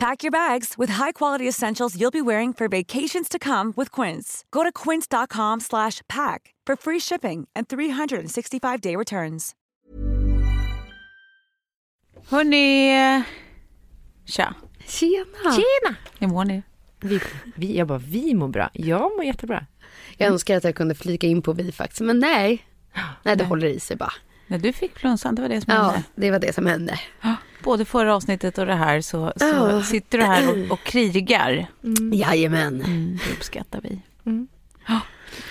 [0.00, 4.44] Pack your bags with high-quality essentials you'll be wearing for vacations to come with Quince.
[4.50, 9.54] Go to quince.com slash pack for free shipping and 365-day returns.
[12.28, 13.24] Hörni,
[14.26, 14.54] tja.
[14.86, 15.26] Tjena!
[15.52, 15.96] Tjena!
[16.18, 16.62] Hur mår ni?
[17.00, 17.20] Vi,
[17.54, 18.70] vi, jag bara, vi mår bra.
[18.72, 19.66] Jag mår jättebra.
[20.16, 22.66] Jag önskar att jag kunde flika in på vi faktiskt, men nej.
[23.22, 23.46] Nej, det Nej.
[23.46, 24.12] håller i sig bara.
[24.46, 26.02] När du fick flunsan, det var det som Ja, hände.
[26.14, 27.00] det var det som hände.
[27.62, 29.82] Både förra avsnittet och det här så, så Ja.
[29.82, 31.66] sitter du här och, och krigar.
[32.12, 32.82] Jajamän.
[32.82, 34.00] Mm, det uppskattar vi.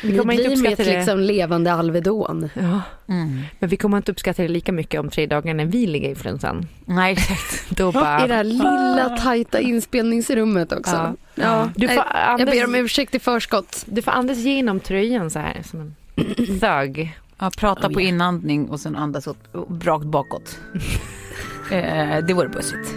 [0.03, 0.97] Vi kommer Ni inte uppskatta det.
[0.97, 2.49] liksom levande Alvedon.
[2.53, 3.41] Ja, Mm.
[3.59, 6.15] men vi kommer inte uppskatta det lika mycket om tre dagar när vi ligger i
[6.15, 6.67] flunsan.
[6.85, 7.69] Nej, exakt.
[7.77, 8.25] Då bara...
[8.25, 10.95] I det här lilla tajta inspelningsrummet också.
[10.95, 11.15] Ja.
[11.35, 11.69] Ja.
[11.75, 13.83] Du får Nej, jag andas- ber om ursäkt i förskott.
[13.85, 15.95] Du får andas genom tröjan så här som en
[16.59, 17.17] thug.
[17.39, 18.13] Ja, prata Oh, på yeah.
[18.13, 19.37] inandning och sen andas åt,
[19.81, 20.59] rakt bakåt.
[21.71, 22.95] eh, det vore bussigt.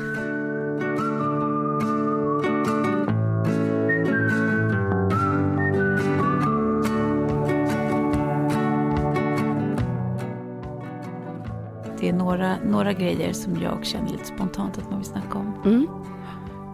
[12.00, 15.62] Det är några, några grejer som jag känner lite spontant att man vill snacka om.
[15.65, 15.87] Mm.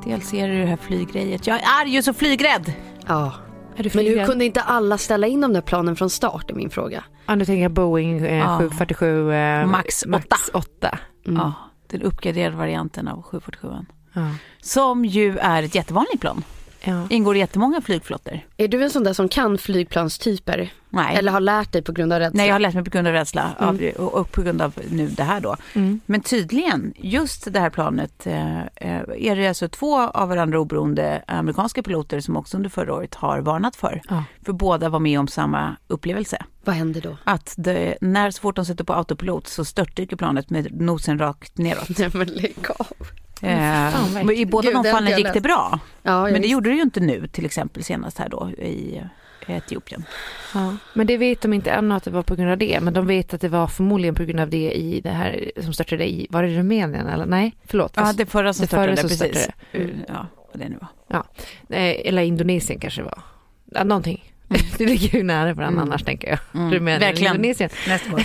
[0.04, 1.46] Dels är det det här flygrejet.
[1.46, 2.72] Jag är ju så flygrädd!
[3.06, 3.34] Ja.
[3.76, 6.54] Är du Men hur kunde inte alla ställa in de där planen från start är
[6.54, 7.04] min fråga.
[7.26, 8.58] Ja, nu tänker jag Boeing eh, Ja.
[8.58, 10.98] 747 eh, Max Max 8.
[11.26, 11.40] Mm.
[11.40, 11.52] Ja,
[11.88, 13.68] den uppgraderade varianten av 747.
[14.12, 14.30] Ja.
[14.60, 16.44] Som ju är ett jättevanligt plan.
[16.80, 17.06] Ja.
[17.10, 18.40] Ingår i jättemånga flygflottor.
[18.56, 20.72] Är du en sån där som kan flygplanstyper?
[20.90, 21.16] Nej.
[21.16, 22.36] Eller har lärt dig på grund av rädsla?
[22.36, 24.74] Nej, jag har lärt mig på grund av rädsla av, och, och på grund av
[24.90, 25.56] nu det här då.
[25.74, 26.00] Mm.
[26.06, 31.22] Men tydligen, just det här planet eh, eh, är det alltså två av varandra oberoende
[31.26, 34.02] amerikanska piloter som också under förra året har varnat för.
[34.08, 34.24] Ja.
[34.44, 36.44] För båda var med om samma upplevelse.
[36.64, 37.16] Vad händer då?
[37.24, 41.58] Att det, när så fort de sätter på autopilot så störtdyker planet med nosen rakt
[41.58, 41.88] neråt.
[41.98, 42.86] Nej men lägg av.
[43.40, 45.80] Fan, men I båda Gud, de fallen gick det bra.
[46.02, 46.50] Ja, Men det visst.
[46.52, 49.02] gjorde det ju inte nu, till exempel senast här då i
[49.46, 50.04] Etiopien.
[50.54, 50.76] Ja.
[50.94, 52.80] Men det vet de inte ännu att det var på grund av det.
[52.82, 55.72] Men de vet att det var förmodligen på grund av det i det här som
[55.72, 57.56] startade i, var det Rumänien eller nej?
[57.66, 57.92] Förlåt.
[57.96, 59.42] Ja, det förra som det förra startade, som precis.
[59.44, 59.84] startade.
[59.84, 60.78] Uh, Ja, vad det nu
[61.08, 61.22] var.
[61.76, 63.22] eh, eller Indonesien kanske det var.
[63.64, 64.27] Ja, någonting.
[64.78, 65.88] Det ligger ju nära varandra Mm.
[65.92, 66.38] annars tänker jag.
[66.54, 67.34] Mm, Rumänien verkligen.
[67.36, 67.70] Indonesien.
[67.88, 68.22] Nästa år.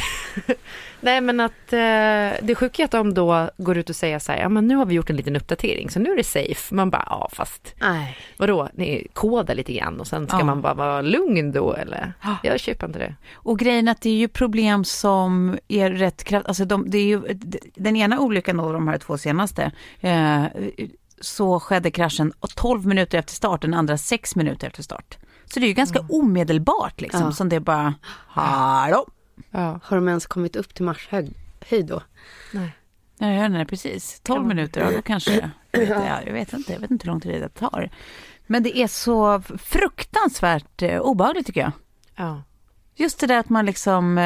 [1.02, 4.32] Nej men att eh, det sjuka är att de då går ut och säger så
[4.32, 6.76] här, ja men nu har vi gjort en liten uppdatering så nu är det safe.
[6.76, 8.18] Man bara, ja fast Nej.
[8.38, 10.44] vadå, ni kodar lite grann och sen ska Ja.
[10.44, 12.14] man bara vara lugn då eller?
[12.24, 12.38] Ja.
[12.44, 13.16] Jag köper inte det.
[13.34, 17.06] Och grejen att det är ju problem som är rätt kraftigt, alltså de, det är
[17.06, 17.22] ju,
[17.76, 20.44] den ena olyckan av de här två senaste, eh,
[21.22, 25.18] så skedde kraschen 12 minuter efter start, den andra 6 minuter efter start.
[25.54, 27.32] Så det är ju ganska omedelbart liksom, Ja.
[27.32, 27.94] som det är bara,
[28.28, 29.08] hallå?
[29.52, 29.80] Ja.
[29.84, 31.34] Har de ens kommit upp till marshöjd
[31.70, 32.02] höjd då?
[32.54, 32.76] Nej.
[33.18, 34.20] Ja, jag nej, precis.
[34.24, 34.48] 12 Ja.
[34.48, 37.22] minuter, ja, då kanske, jag vet, ja, jag vet inte, jag vet inte hur lång
[37.22, 37.90] tid det tar.
[38.48, 41.72] Men det är så fruktansvärt eh, obehagligt tycker jag.
[42.16, 42.44] Ja.
[42.96, 44.18] Just det där att man liksom...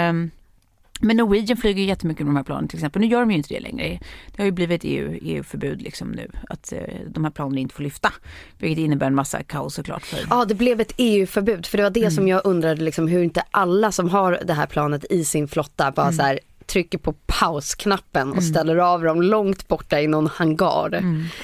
[0.99, 3.01] Men Norwegian flyger ju jättemycket med de här planen till exempel.
[3.01, 3.99] Nu gör de ju inte det längre.
[4.31, 6.31] Det har ju blivit EU, EU-förbud liksom nu.
[6.49, 8.13] Att eh, de här planen inte får lyfta.
[8.57, 10.03] Vilket innebär en massa kaos såklart.
[10.05, 11.65] För, Ja, det blev ett EU-förbud.
[11.65, 14.65] För det var det som jag undrade, liksom, hur inte alla som har det här
[14.65, 19.67] planet i sin flotta bara så här trycker på pausknappen och ställer av dem långt
[19.67, 20.89] borta i någon hangar.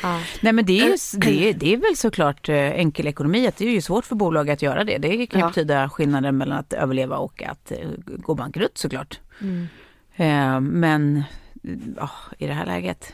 [0.02, 0.20] Ja.
[0.42, 3.48] Nej men det är, ju, det, är, det är väl såklart eh, enkel ekonomi.
[3.48, 4.98] att Det är ju svårt för bolag att göra det.
[4.98, 5.48] Det kan ju Ja.
[5.48, 7.78] betyda skillnaden mellan att överleva och att eh,
[8.08, 9.20] gå bankrutt såklart.
[10.16, 11.24] Eh, men
[11.98, 13.14] ja, i det här läget,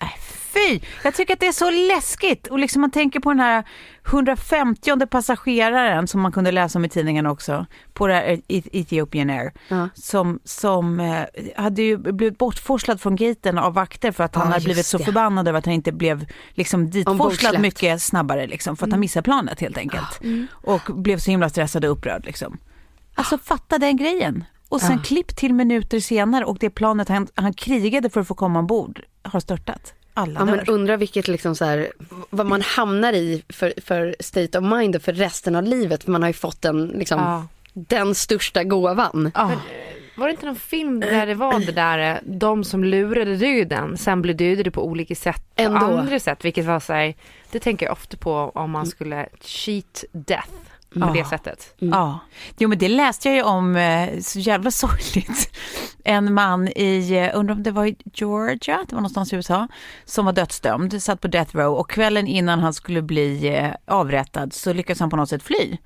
[0.00, 0.08] äh,
[0.54, 0.80] fy!
[1.04, 2.46] Jag tycker att det är så läskigt.
[2.46, 3.64] Och liksom man tänker på den här
[4.06, 7.66] 150 passageraren som man kunde läsa om i tidningen också.
[7.92, 9.52] På det här E- Ethiopian Air.
[9.68, 9.88] Ja.
[9.94, 11.22] Som, som eh,
[11.56, 14.98] hade ju blivit bortforslad från gaten av vakter för att han Ja, hade blivit så
[14.98, 15.04] det.
[15.04, 19.22] förbannad över att han inte blev liksom ditforslad mycket snabbare liksom, för att han missade
[19.24, 20.20] planet helt enkelt.
[20.50, 22.58] Och blev så himla stressad och upprörd liksom.
[23.14, 24.44] Alltså fatta den grejen.
[24.68, 25.02] Och sen Ja.
[25.04, 29.00] klipp till minuter senare och det planet han, han krigade för att få komma ombord
[29.22, 29.94] har störtat.
[30.14, 30.56] Alla Ja, dör.
[30.56, 31.92] men undrar vilket liksom så här,
[32.30, 36.04] vad man hamnar i för, för state of mind för resten av livet.
[36.04, 37.46] För man har ju fått den, liksom, Ja.
[37.72, 39.30] den största gåvan.
[39.34, 39.52] Ja.
[40.16, 43.96] Var det inte någon film där det var det där, eh, de som lurade döden,
[43.98, 45.78] sen blev dödade på olika sätt, på Ändå.
[45.86, 47.14] andra sätt, vilket var så här,
[47.50, 50.48] det tänker jag ofta på om man skulle cheat death
[51.00, 51.74] på det sättet.
[51.78, 52.18] Ja,
[52.58, 55.56] jo men det läste jag ju om, eh, så jävla sorgligt.
[56.04, 59.68] En man i, eh, undrar om det var i Georgia, det var någonstans i USA,
[60.04, 64.52] som var dödsdömd, satt på death row och kvällen innan han skulle bli eh, avrättad
[64.52, 65.78] så lyckades han på något sätt fly.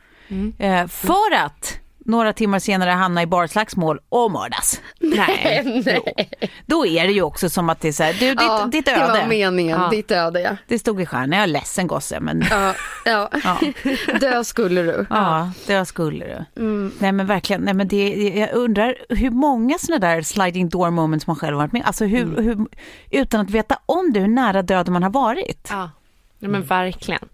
[0.59, 4.81] Eh, för att några timmar senare hamna i barslagsmål och mördas.
[5.01, 5.83] Nej.
[5.87, 6.31] Nej.
[6.67, 8.87] Då är det ju också som att det är så här, du ditt, Ja, ditt
[8.87, 9.27] Det var öde.
[9.29, 9.89] meningen, Ja.
[9.89, 10.57] ditt öde ja.
[10.69, 12.75] Det stod i stjärnan, jag är ledsen gosse men Ja,
[13.05, 13.31] ja.
[13.45, 13.59] ja.
[14.21, 15.07] Dö skulle du.
[15.11, 16.25] Ja, det skulle
[16.55, 16.61] du.
[16.63, 16.93] Mm.
[16.99, 18.09] Nej men verkligen, nej men det,
[18.39, 22.23] jag undrar hur många sådana där sliding door moments man själv varit med Alltså hur,
[22.39, 22.45] Mm.
[22.45, 22.67] hur,
[23.11, 25.67] utan att veta om det, hur nära döden man har varit.
[25.71, 25.91] Ja.
[26.39, 27.29] ja men verkligen.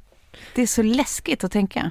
[0.55, 1.91] Det är så läskigt att tänka.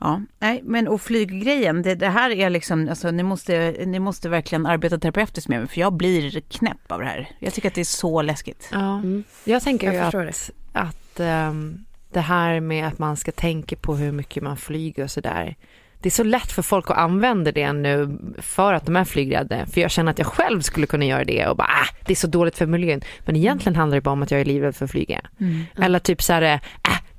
[0.00, 4.28] Ja, nej men och flyggrejen, det, det här är liksom, alltså ni måste, ni måste
[4.28, 7.28] verkligen arbeta terapeutiskt med mig för jag blir knäpp av det här.
[7.38, 8.68] Jag tycker att det är så läskigt.
[8.72, 8.94] Ja.
[8.94, 9.24] Mm.
[9.44, 13.76] Jag tänker Jag ju förstår att, att ehm, det här med att man ska tänka
[13.76, 15.56] på hur mycket man flyger och sådär.
[16.02, 19.66] Det är så lätt för folk att använda det nu för att de är flygrädda.
[19.66, 22.16] För jag känner att jag själv skulle kunna göra det och bara, ah, det är
[22.16, 23.00] så dåligt för miljön.
[23.20, 25.20] Men egentligen handlar det bara om att jag är livrädd för att flyga.
[25.76, 26.60] Eller typ så här, äh,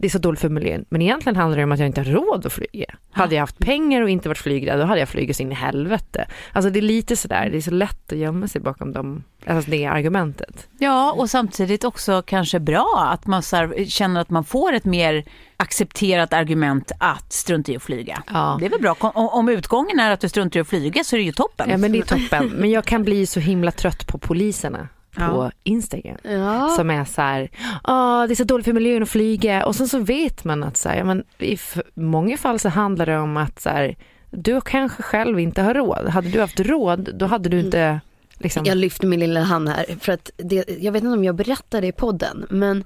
[0.01, 0.85] det är så dåligt för miljön.
[0.89, 2.95] Men egentligen handlar det om att jag inte har råd att flyga.
[3.11, 6.27] Hade jag haft pengar och inte varit flygrädd, då hade jag flugit in i helvete.
[6.51, 9.71] Alltså det är lite sådär, det är så lätt att gömma sig bakom dem, alltså
[9.71, 10.67] det argumentet.
[10.79, 13.41] Ja, och samtidigt också kanske bra att man
[13.87, 15.23] känner att man får ett mer
[15.57, 18.23] accepterat argument att strunta i att flyga.
[18.27, 18.57] Ja.
[18.59, 18.95] Det är väl bra.
[18.99, 21.69] Om, om utgången är att du struntar i att flyga så är det ju toppen.
[21.69, 22.47] Ja men det är toppen.
[22.47, 25.51] Men jag kan bli så himla trött på poliserna på Ja.
[25.63, 26.17] Instagram.
[26.23, 26.69] Ja.
[26.75, 27.49] Som är så här,
[27.83, 29.65] "Ah, det är så dåligt för miljön att flyga.
[29.65, 31.57] Och sen så vet man att så här, ja, men i
[31.93, 33.95] många fall så handlar det om att så här,
[34.29, 36.07] du kanske själv inte har råd.
[36.09, 37.99] Hade du haft råd, då hade du inte
[38.37, 38.65] liksom...
[38.65, 41.87] Jag lyfter min lilla hand här för att det, jag vet inte om jag berättade
[41.87, 42.83] i podden men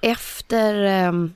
[0.00, 1.32] efter ehm,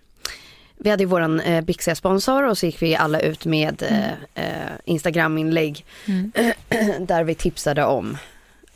[0.81, 4.44] vi hade ju våran eh, bixiga sponsor och så gick vi alla ut med eh,
[4.44, 5.85] eh, Instagram-inlägg
[7.00, 8.17] där vi tipsade om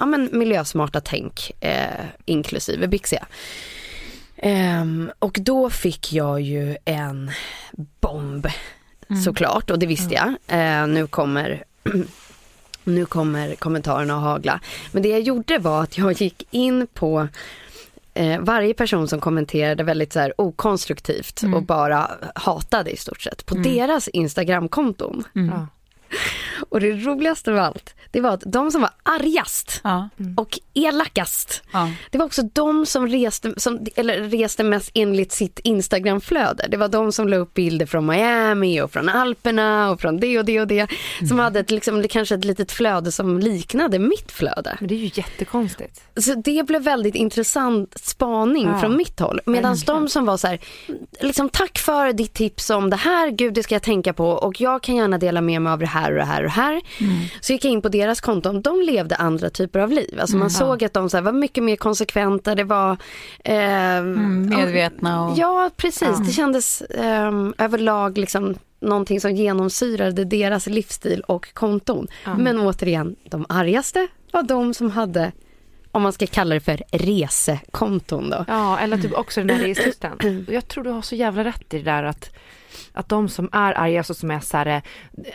[0.03, 3.27] ja, men miljösmarta tänk eh, inklusive bixiga.
[4.37, 7.31] Ehm, och då fick jag ju en
[8.01, 8.47] bomb
[9.25, 10.29] såklart och det visste jag.
[10.47, 11.65] Eh, nu kommer
[12.85, 14.61] nu kommer kommentarerna att hagla.
[14.93, 17.29] Men det jag gjorde var att jag gick in på
[18.15, 23.47] eh, varje person som kommenterade väldigt så här okonstruktivt och bara hatade i stort sett
[23.47, 25.25] på deras Instagramkonton.
[25.33, 25.67] Ja.
[26.69, 31.63] Och det roligaste av allt, det var att de som var argast Ja, och elakast,
[31.73, 31.91] ja.
[32.11, 36.67] det var också de som reste, som, eller reste mest enligt sitt Instagramflöde.
[36.69, 40.39] Det var de som la upp bilder från Miami och från Alperna och från det
[40.39, 40.87] och det och det.
[41.29, 44.77] Som hade ett, liksom, kanske ett litet flöde som liknade mitt flöde.
[44.81, 46.01] Men det är ju jättekonstigt.
[46.17, 49.41] Så det blev väldigt intressant spaning Ja, från mitt håll.
[49.47, 50.59] Medan de som var så här,
[51.21, 54.61] liksom tack för ditt tips om det här, gud det ska jag tänka på och
[54.61, 56.81] jag kan gärna dela med mig av det här och det här och det här.
[57.41, 60.19] Så gick jag in på deras konton, de levde andra typer av liv.
[60.21, 62.97] Alltså man såg att de så här, var mycket mer konsekventa, det var
[63.45, 65.39] eh, Mm, medvetna och...
[65.39, 72.07] Ja precis, det kändes ehm, överlag liksom någonting som genomsyrade deras livsstil och konton.
[72.39, 75.33] Men återigen, de argaste var de som hade,
[75.91, 78.45] om man ska kalla det för resekonton då.
[78.49, 80.47] Ja, eller typ också den här reselusten.
[80.51, 82.31] Jag tror du har så jävla rätt i det där att,
[82.93, 84.83] att de som är arga, så som är så här, eh,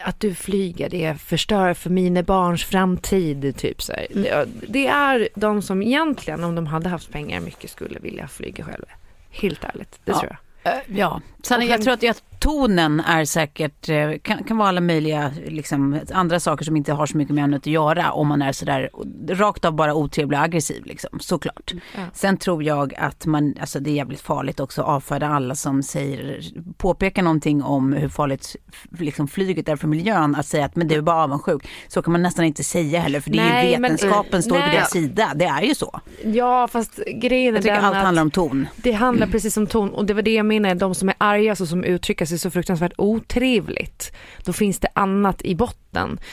[0.04, 4.08] att du flyger, det förstör för mina barns framtid, typ så här.
[4.14, 8.64] Det, det är de som egentligen, om de hade haft pengar, mycket skulle vilja flyga
[8.64, 8.88] själva.
[9.30, 10.20] Helt ärligt, det Ja.
[10.20, 10.32] tror
[10.64, 10.74] jag.
[10.74, 14.82] Eh, Ja, Sen, jag tror att jag, tonen är säkert, eh, kan, kan vara alla
[14.82, 18.42] möjliga liksom, andra saker som inte har så mycket med ämnet att göra om man
[18.42, 18.90] är sådär
[19.30, 21.74] rakt av bara otrevlig och aggressiv liksom, såklart.
[21.96, 22.02] Ja.
[22.14, 25.84] Sen tror jag att man, alltså det är jävligt farligt också att avfärda alla som
[25.84, 26.42] säger,
[26.78, 28.56] påpekar någonting om hur farligt
[29.00, 31.68] liksom, flyget är för miljön, att säga att men du är bara avundsjuk.
[31.88, 34.60] Så kan man nästan inte säga heller för det är nej, ju vetenskapen men, står
[34.60, 34.70] nej.
[34.70, 36.00] på deras sida, det är ju så.
[36.24, 38.68] Ja fast grejen är Jag tycker allt handlar om ton.
[38.76, 41.37] Det handlar precis om ton och det var det jag menade, de som är arga
[41.38, 44.12] alltså som uttrycker sig så fruktansvärt otrevligt,
[44.44, 45.87] då finns det annat i botten.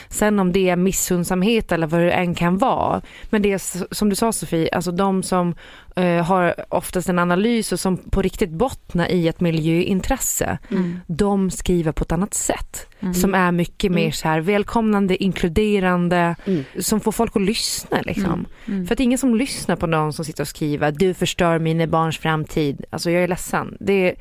[0.08, 3.02] Sen om det är missundsamhet eller vad det än kan vara.
[3.30, 5.54] Men det är som du sa Sofie, alltså de som
[5.98, 11.00] uh, har oftast en analys och som på riktigt bottnar i ett miljöintresse, mm.
[11.06, 12.86] de skriver på ett annat sätt.
[13.00, 13.14] Mm.
[13.14, 14.12] Som är mycket mer mm.
[14.12, 16.64] så här välkomnande, inkluderande, mm.
[16.78, 18.24] som får folk att lyssna liksom.
[18.24, 18.46] Mm.
[18.66, 18.86] Mm.
[18.86, 22.18] För att ingen som lyssnar på någon som sitter och skriver, du förstör mina barns
[22.18, 22.84] framtid.
[22.90, 23.76] Alltså jag är ledsen.
[23.80, 24.14] Det,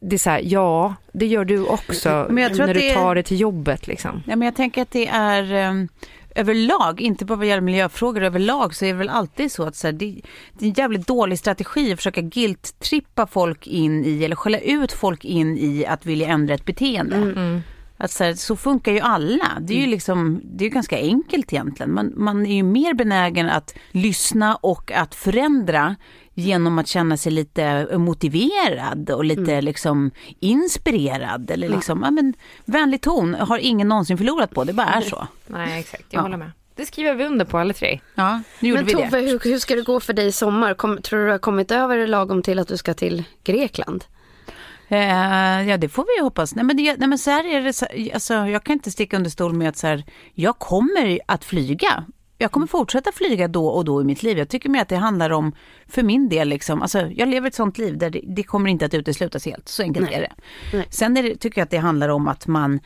[0.00, 3.86] det är så här, ja, det gör du också när du tar det till jobbet
[3.86, 4.22] liksom.
[4.26, 5.88] Ja, men jag tänker att det är um
[6.34, 9.86] överlag, inte bara vad gäller miljöfrågor, överlag så är det väl alltid så att så
[9.86, 10.20] här, det,
[10.58, 14.92] det, är en jävligt dålig strategi att försöka guilt-trippa folk in i eller skälla ut
[14.92, 17.16] folk in i att vilja ändra ett beteende.
[17.16, 17.30] Mm.
[17.30, 17.60] mm.
[18.02, 19.58] Att så, här, så funkar ju alla.
[19.60, 21.94] Det är ju liksom, det är ganska enkelt egentligen.
[21.94, 25.96] Man, man är ju mer benägen att lyssna och att förändra
[26.34, 29.64] genom att känna sig lite motiverad och lite mm.
[29.64, 31.50] liksom inspirerad.
[31.50, 32.06] Eller liksom, ja.
[32.06, 32.10] ja.
[32.10, 35.26] men, vänlig ton har ingen någonsin förlorat på, det bara är så.
[35.46, 36.22] Nej exakt, jag ja.
[36.22, 36.50] håller med.
[36.74, 38.00] Det skriver vi under på alla tre.
[38.14, 40.74] Ja, nu gjorde Men vi Tove, hur, hur, ska det gå för dig i sommar?
[40.74, 44.04] Kom, tror du du har kommit över lagom till att du ska till Grekland?
[44.92, 46.54] Eh, ja det får vi hoppas.
[46.54, 49.16] Nej men, det, nej, men så här är det, så, alltså, jag kan inte sticka
[49.16, 52.04] under stol med att så här, jag kommer att flyga.
[52.38, 54.38] Jag kommer fortsätta flyga då och då i mitt liv.
[54.38, 55.52] Jag tycker mer att det handlar om,
[55.88, 58.86] för min del, liksom, alltså, jag lever ett sånt liv där det, det kommer inte
[58.86, 59.68] att uteslutas helt.
[59.68, 60.14] Så enkelt nej.
[60.14, 60.32] är det.
[60.76, 60.86] Nej.
[60.90, 62.80] Sen är det, tycker jag att det handlar om att man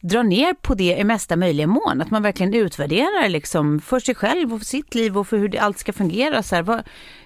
[0.00, 2.00] drar ner på det i mesta möjliga mån.
[2.00, 5.58] Att man verkligen utvärderar liksom för sig själv och för sitt liv och för hur
[5.58, 6.42] allt ska fungera.
[6.42, 6.82] Så här, vad,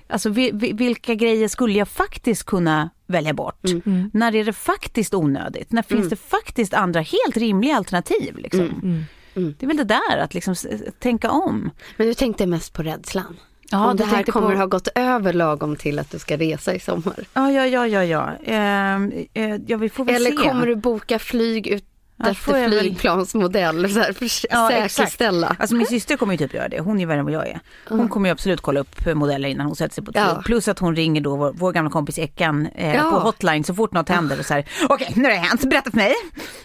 [0.09, 0.31] alltså,
[0.73, 3.65] vilka grejer skulle jag faktiskt kunna välja bort?
[3.65, 3.83] Mm.
[3.87, 4.11] mm.
[4.15, 5.73] När är det faktiskt onödigt?
[5.73, 6.09] När finns mm.
[6.09, 8.37] det faktiskt andra helt rimliga alternativ?
[8.37, 8.61] Liksom?
[8.61, 8.81] Mm.
[8.83, 9.05] mm.
[9.37, 9.55] mm.
[9.59, 10.55] Det är väl det där, att liksom
[10.99, 11.71] tänka om.
[11.97, 13.37] Men du tänkte mest på rädslan?
[13.71, 14.59] Ja, Om det här kommer på...
[14.59, 17.25] ha gått över lagom till att du ska resa i sommar?
[17.35, 18.33] Ja, ja, ja, ja, ja.
[18.43, 18.95] Eh,
[19.35, 20.37] eh, ja vi får väl Eller se.
[20.49, 21.85] kommer du boka flyg ut
[22.19, 25.47] efter flygplansmodell så här, för ja, säkerställa.
[25.47, 25.61] Exakt.
[25.61, 27.61] Alltså min syster kommer ju typ göra det, hon är värre än vad jag är.
[27.89, 28.09] Hon mm.
[28.09, 30.43] kommer ju absolut kolla upp modeller innan hon sätter sig på ett ja.
[30.45, 33.11] Plus att hon ringer då vår, vår gamla kompis Eckan eh, ja.
[33.11, 35.71] på hotline så fort något händer och så här, okej okay, nu har det hänt,
[35.71, 36.15] berätta för mig.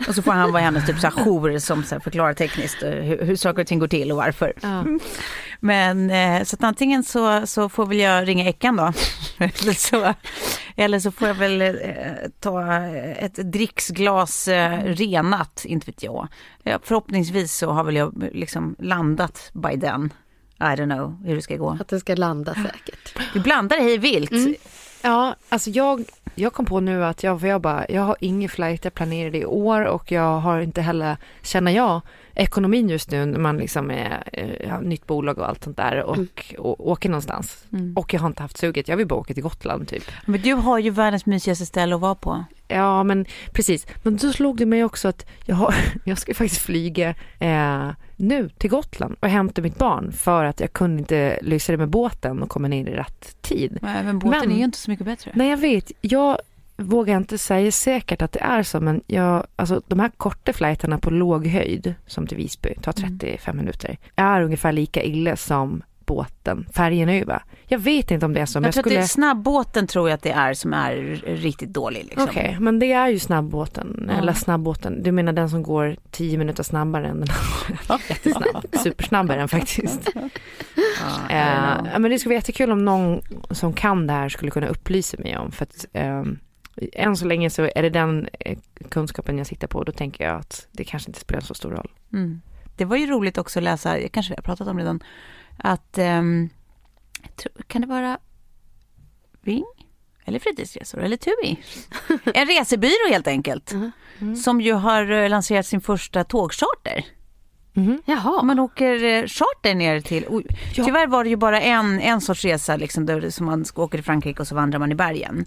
[0.08, 2.84] Och så får han vara hennes typ så här jour som så här, förklarar tekniskt
[2.84, 4.53] eh, hur, hur saker och ting går till och varför.
[4.62, 4.84] Ja.
[5.60, 8.84] Men eh, så att antingen så, så får väl jag ringa Eckan då.
[9.38, 10.13] eller, så,
[10.75, 11.72] eller så får jag väl eh,
[12.39, 16.28] ta ett dricksglas eh, renat, inte vet jag.
[16.63, 20.13] Ja, förhoppningsvis så har väl jag liksom landat by then.
[20.60, 21.78] I don't know hur det ska gå.
[21.82, 23.18] Att det ska landa säkert.
[23.34, 24.32] Du blandar hej vilt.
[24.32, 24.56] Mm.
[25.01, 28.84] Ja, alltså jag, jag kom på nu att jag, jag bara, jag har ingen flight
[28.84, 32.01] jag planerade i år och jag har inte heller, känner jag,
[32.39, 36.03] ekonomin just nu när man liksom är, eh, har nytt bolag och allt sånt där
[36.03, 36.27] och, mm.
[36.58, 37.65] och, och åker någonstans.
[37.74, 37.93] Mm.
[37.98, 40.03] Och jag har inte haft suget, jag vill bara åka till Gotland typ.
[40.25, 42.43] Men du har ju världens mysigaste ställe att vara på.
[42.67, 46.62] Ja men precis, men då slog det mig också att jag, har, jag ska faktiskt
[46.62, 51.72] flyga eh, nu till Gotland och hämta mitt barn för att jag kunde inte lösa
[51.72, 53.77] det med båten och komma ner i rätt tid.
[53.81, 55.31] Men båten men, är ju inte så mycket bättre.
[55.36, 56.38] Nej jag vet, jag
[56.79, 60.98] vågar inte säga säkert att det är så, men jag, alltså, de här korta flighterna
[60.98, 63.65] på låg höjd, som till Visby, tar 35 mm.
[63.65, 67.43] minuter, är ungefär lika illa som båten, färgen över.
[67.67, 68.59] Jag vet inte om det är så.
[68.59, 68.95] Men jag, tror skulle...
[68.95, 70.95] att det är snabbåten tror jag att det är som är
[71.25, 72.03] riktigt dålig.
[72.03, 72.24] Liksom.
[72.24, 74.17] Okej, okay, men det är ju snabbåten, ja.
[74.17, 77.29] eller snabbåten, du menar den som går 10 minuter snabbare än den
[77.88, 78.03] andra?
[78.09, 80.09] Jättesnabb, supersnabbare än faktiskt.
[81.29, 83.21] Ja, uh, men det skulle vara jättekul om någon
[83.51, 86.39] som kan det här skulle kunna upplysa mig om, för att um,
[86.93, 88.57] än så länge så är det den eh,
[88.89, 89.83] kunskapen jag sitter på.
[89.83, 91.91] Då tänker jag att det kanske inte spelar så stor roll.
[92.13, 92.41] Mm.
[92.77, 95.03] Det var ju roligt också att läsa, kanske vi har pratat om det redan,
[95.57, 96.50] att um,
[97.67, 98.19] kan det vara
[99.41, 99.65] Ving?
[100.25, 101.59] Eller fritidsresor eller TUI.
[102.33, 103.71] En resebyrå helt enkelt.
[103.71, 103.91] Mm.
[104.19, 104.36] Mm.
[104.36, 107.05] Som ju har eh, lanserat sin första tågcharter.
[107.79, 108.01] Mhm.
[108.05, 108.43] Jaha.
[108.43, 110.45] Man åker eh, charter ner till, oj,
[110.75, 110.86] Ja.
[110.86, 114.03] tyvärr var det ju bara en, en sorts resa liksom, där, som man åka till
[114.03, 115.45] Frankrike och så vandrar man i bergen.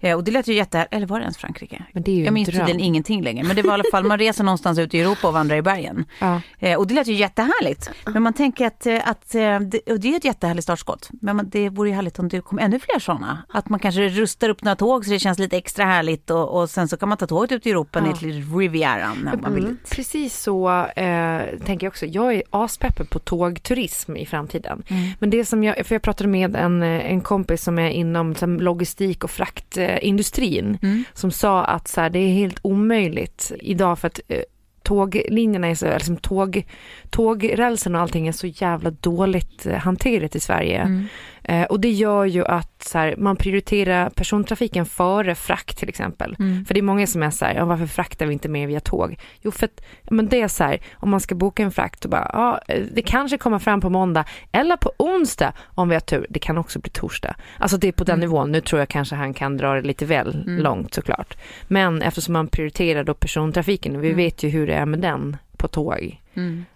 [0.00, 1.84] Eh, och det lät ju jätte, eller var det ens Frankrike?
[1.92, 4.04] Men det är ju Jag minns tydligen ingenting längre, men det var i alla fall,
[4.04, 6.04] man reser någonstans ut i Europa och vandrar i bergen.
[6.20, 6.40] Ja.
[6.58, 7.90] Eh, och det lät ju jättehärligt.
[8.06, 11.08] Men man tänker att, eh, att eh, det, och det är ett jättehärligt startskott.
[11.12, 13.42] Men man, det vore ju härligt om det kom ännu fler sådana.
[13.48, 16.70] Att man kanske rustar upp några tåg så det känns lite extra härligt och, och
[16.70, 19.64] sen så kan man ta tåget ut i Europa ner till Rivieran när man vill
[19.64, 19.90] dit.
[19.90, 21.40] Precis så eh,
[21.74, 22.06] tänker jag också.
[22.06, 24.82] Jag är aspeppen på tågturism i framtiden.
[25.18, 28.60] Men det som jag, för jag pratade med en, en kompis som är inom liksom,
[28.60, 30.78] logistik och fraktindustrin
[31.14, 34.42] som sa att så här, det är helt omöjligt idag för att eh,
[34.84, 36.66] tåglinjerna är så, liksom tåg,
[37.10, 41.06] tågrälsen och allting är så jävla dåligt eh, hanterat i Sverige.
[41.44, 46.36] Eh, och det gör ju att så här, man prioriterar persontrafiken före frakt till exempel.
[46.66, 48.80] För det är många som är så här, ja, varför fraktar vi inte mer via
[48.80, 49.18] tåg?
[49.42, 52.10] Jo för att men det är så här, om man ska boka en frakt och
[52.10, 56.00] bara, ja eh, det kanske kommer fram på måndag eller på onsdag om vi har
[56.00, 56.26] tur.
[56.30, 57.34] Det kan också bli torsdag.
[57.58, 58.52] Alltså det är på den nivån.
[58.52, 61.36] Nu tror jag kanske han kan dra det lite väl långt såklart.
[61.68, 65.36] Men eftersom man prioriterar då persontrafiken och vi vet ju hur det är med den
[65.56, 66.20] på tåg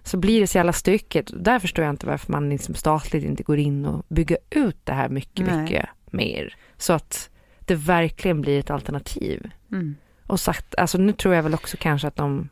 [0.03, 1.31] så blir det så jävla stycket.
[1.45, 4.93] Där förstår jag inte varför man liksom statligt inte går in och bygger ut det
[4.93, 5.63] här mycket, Nej.
[5.63, 6.57] mycket mer.
[6.77, 9.51] Så att det verkligen blir ett alternativ.
[9.73, 9.97] Mm.
[10.27, 12.49] Och sagt, alltså nu tror jag väl också kanske att de,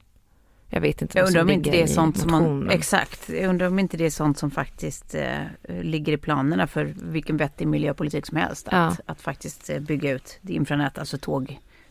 [0.69, 3.67] jag vet inte Jag undrar om inte det är sånt som man, exakt, jag undrar
[3.67, 8.27] om inte det är sånt som faktiskt eh, ligger i planerna för vilken vettig miljöpolitik
[8.27, 8.69] som helst.
[8.69, 9.13] Att, Ja.
[9.13, 11.19] att faktiskt eh, bygga ut det infranät, alltså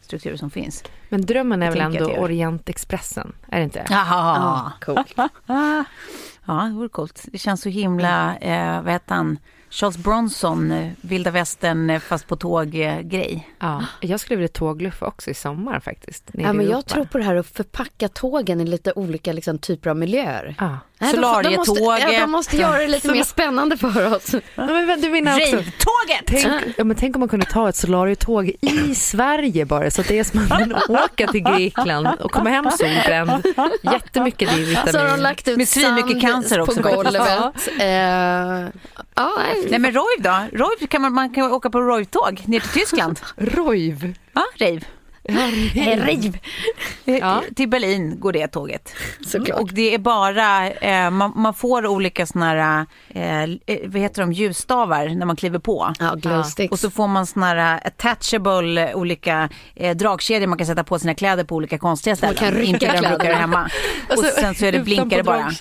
[0.06, 0.84] tågstrukturer som finns.
[1.10, 2.06] Men drömmen är väl ändå.
[2.06, 3.86] Orientexpressen, är det inte?
[3.90, 4.36] Jaha!
[4.38, 5.16] Ja, coolt.
[6.48, 7.26] Ja, det vore coolt.
[7.32, 12.28] Det känns så himla, eh, vad heter han, Charles Bronson, eh, vilda västern eh, fast
[12.28, 13.50] på tåg-grej.
[13.60, 13.84] Ja.
[14.02, 16.30] Jag skulle vilja tågluffa också i sommar faktiskt.
[16.34, 19.90] Ja, men jag tror på det här att förpacka tågen i lite olika liksom, typer
[19.90, 20.56] av miljöer.
[20.60, 20.78] Ja.
[21.00, 22.14] Nej, de, de, måste, Solarietåget.
[22.14, 24.34] ja, de måste göra det lite mer spännande för oss.
[24.56, 26.26] Ja, men du menar också, Rave-tåget!
[26.26, 30.08] Tänk, ja, men tänk om man kunde ta ett solarietåg i Sverige bara så att
[30.08, 33.46] det är som att man åka till Grekland och komma hem solbränd.
[33.84, 34.94] Jättemycket D-vitamin.
[34.94, 37.14] Så har de lagt ut Med svinmycket cancer också på golvet.
[37.80, 37.88] Eh,
[39.16, 39.68] ja, nej.
[39.70, 40.36] Nej men Roiv då?
[40.54, 43.20] Roiv kan man, man kan åka på Roiv-tåg ner till Tyskland.
[43.38, 44.14] Rojv.
[44.34, 44.82] Ja, rave.
[46.06, 46.38] Riv!
[47.06, 47.44] Ja.
[47.56, 48.94] Till Berlin går det tåget.
[49.26, 49.62] Såklart.
[49.62, 54.22] Och det är bara, eh, man, man får olika såna här, eh, eh, vad heter
[54.22, 55.94] de, ljusstavar när man kliver på.
[56.00, 56.72] Ja, glow sticks.
[56.72, 61.16] Och så får man såna här attachable olika eh, dragkedjor man kan sätta på sina
[61.16, 62.36] kläder på olika konstiga ställen.
[62.36, 63.70] kan rycka Inte där de hemma.
[64.18, 64.80] Och sen så är det
[65.20, 65.52] på bara.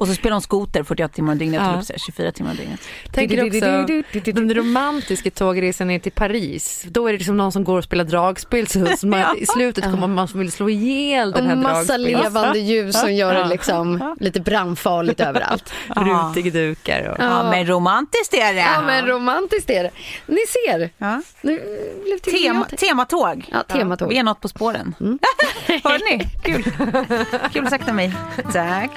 [0.00, 1.82] Och så spelar de skoter 48 timmar om dygnet, Ja.
[1.88, 1.94] ja.
[2.06, 2.80] 24 timmar om dygnet.
[3.12, 6.84] Tänker också den romantiska tågresan ner till Paris.
[6.88, 8.66] Då är det liksom någon som går och spelar dragspel
[9.12, 12.22] så man, i slutet kommer man som vill slå ihjäl den Och här massa dragspelaren.
[12.24, 15.72] levande ljus som gör det liksom lite brandfarligt överallt.
[15.88, 17.16] Rutiga dukar och...
[17.24, 18.60] Ja, men romantiskt är det.
[18.60, 19.90] Ja men romantiskt är det.
[20.26, 21.22] Ni ser, Ja.
[21.40, 21.62] nu
[22.04, 23.48] blev till Tema, tematåg.
[23.52, 24.08] Ja, tematåg.
[24.08, 24.94] Vi är något på spåren.
[25.84, 26.24] Hör ni?
[26.44, 26.64] Kul.
[27.52, 28.12] Kul sagt av mig.
[28.52, 28.90] Tack.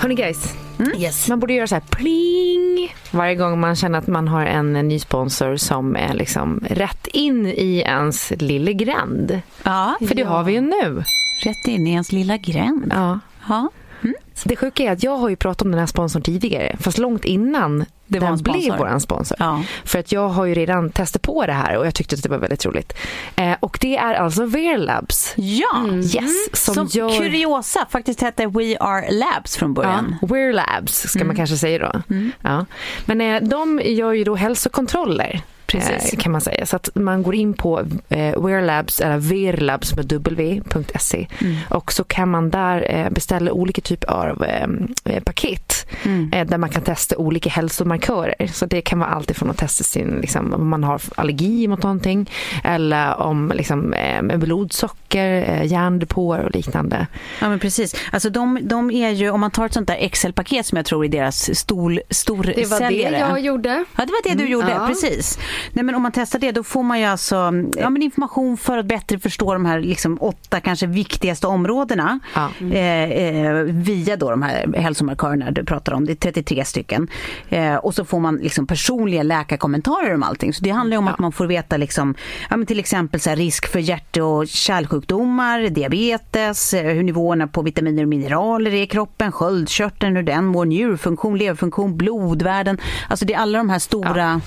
[0.00, 0.54] Hörni guys,
[0.96, 1.28] Yes.
[1.28, 4.98] man borde göra så här pling varje gång man känner att man har en ny
[4.98, 9.40] sponsor som är liksom rätt in i ens lille gränd.
[9.62, 11.04] Ja, För det har vi ju nu.
[11.44, 12.92] rätt in i ens lilla gränd.
[12.96, 13.18] Ja.
[13.48, 13.68] Ja.
[14.44, 17.24] Det sjuka är att jag har ju pratat om den här sponsorn tidigare, fast långt
[17.24, 18.60] innan Det var den en sponsor.
[18.76, 19.36] blev vår sponsor.
[19.40, 19.62] Ja.
[19.84, 22.28] För att jag har ju redan testat på det här och jag tyckte att det
[22.28, 22.92] var väldigt roligt.
[23.36, 25.32] Eh, och det är alltså Wear Labs.
[25.36, 27.18] Ja, Yes, som, som gör...
[27.18, 30.16] kuriosa faktiskt hette We Are Labs från början.
[30.22, 32.16] Ja, Wear Labs ska man kanske säga då.
[32.40, 32.66] Ja.
[33.04, 35.40] Men eh, de gör ju då hälsokontroller.
[35.74, 36.12] Precis.
[36.12, 36.66] eh, kan man säga.
[36.66, 41.26] Så att man går in på eh, Wearlabs eller Verlabs med w.se
[41.68, 45.86] och så kan man där eh, beställa olika typer av eh, paket
[46.32, 48.46] eh, där man kan testa olika hälsomarkörer.
[48.52, 51.82] Så det kan vara allt ifrån att testa sin, liksom, om man har allergi mot
[51.82, 52.30] någonting
[52.64, 53.94] eller om liksom,
[54.34, 57.06] blodsocker, järndepåer och liknande.
[57.40, 57.94] Ja men precis.
[58.12, 61.04] Alltså de, de är ju, om man tar ett sånt där Excel-paket som jag tror
[61.04, 63.84] är deras stol, stor Det var det jag gjorde.
[63.96, 64.86] Ja, det var det du gjorde, ja.
[64.86, 65.38] precis.
[65.72, 67.34] Nej, men om man testar det, då får man ju alltså
[67.78, 72.50] ja, men information för att bättre förstå de här liksom, åtta kanske viktigaste områdena Ja.
[72.72, 76.04] eh, eh, via då de här hälsomarkörerna du pratar om.
[76.06, 77.08] Det är 33 stycken.
[77.48, 80.52] Eh, och så får man liksom personliga läkarkommentarer om allting.
[80.52, 82.14] Så det handlar om att man får veta liksom,
[82.50, 87.46] ja, men till exempel så här, risk för hjärt och kärlsjukdomar, diabetes, eh, hur nivåerna
[87.46, 92.78] på vitaminer och mineraler är i kroppen, sköldkörteln, hur den mår, njurfunktion, leverfunktion, blodvärden.
[93.08, 94.40] Alltså det är alla de här stora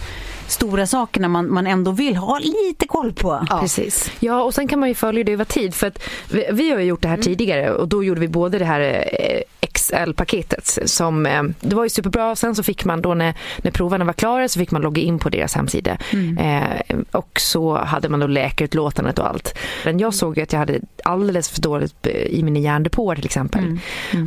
[0.47, 3.45] stora sakerna man, man ändå vill ha lite koll på.
[3.49, 3.59] Ja.
[3.61, 4.11] Precis.
[4.19, 5.73] Ja, och sen kan man ju följa det över tid.
[5.73, 8.59] För att vi, vi har ju gjort det här tidigare och då gjorde vi både
[8.59, 9.41] det här eh,
[9.77, 12.35] XL-paketet som, eh, det var ju superbra.
[12.35, 15.19] Sen så fick man då när, när provarna var klara så fick man logga in
[15.19, 15.97] på deras hemsida.
[16.39, 19.57] Eh, och så hade man då läkarutlåtandet och allt.
[19.85, 23.25] Men jag såg ju att jag hade alldeles för dåligt eh, i mina järndepåer till
[23.25, 23.79] exempel.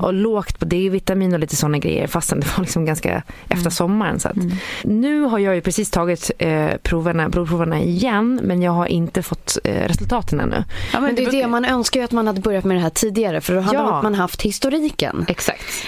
[0.02, 4.20] Och lågt på D-vitamin och lite sådana grejer fastän det var liksom ganska efter sommaren.
[4.20, 4.36] Så att.
[4.84, 9.58] Nu har jag ju precis tagit eh, proverna, blodproverna igen men jag har inte fått
[9.64, 10.64] eh, resultaten ännu.
[10.92, 12.90] Ja, Men det är det man önskar ju att man hade börjat med det här
[12.90, 14.02] tidigare för då hade Ja.
[14.02, 15.24] man haft historiken.
[15.28, 15.39] Exakt.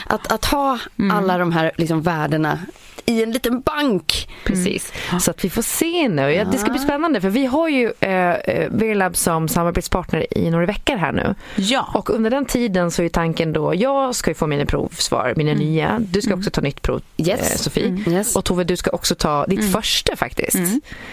[0.07, 0.79] Att, att ha
[1.13, 2.59] alla de här liksom värdena
[3.07, 4.29] i en liten bank.
[4.45, 4.93] Precis.
[5.21, 6.33] Så att vi får se nu.
[6.33, 10.51] Ja, det ska bli spännande för vi har ju eh, eh, Verlab som samarbetspartner i
[10.51, 11.35] några veckor här nu.
[11.57, 11.89] Ja.
[11.95, 15.55] Och under den tiden så är tanken då, jag ska ju få mina provsvar, mina
[15.55, 15.99] nya.
[15.99, 17.51] Du ska också ta nytt prov, Yes.
[17.53, 18.05] eh, Sofie.
[18.09, 18.37] Yes.
[18.37, 20.59] Och Tove, du ska också ta ditt första faktiskt.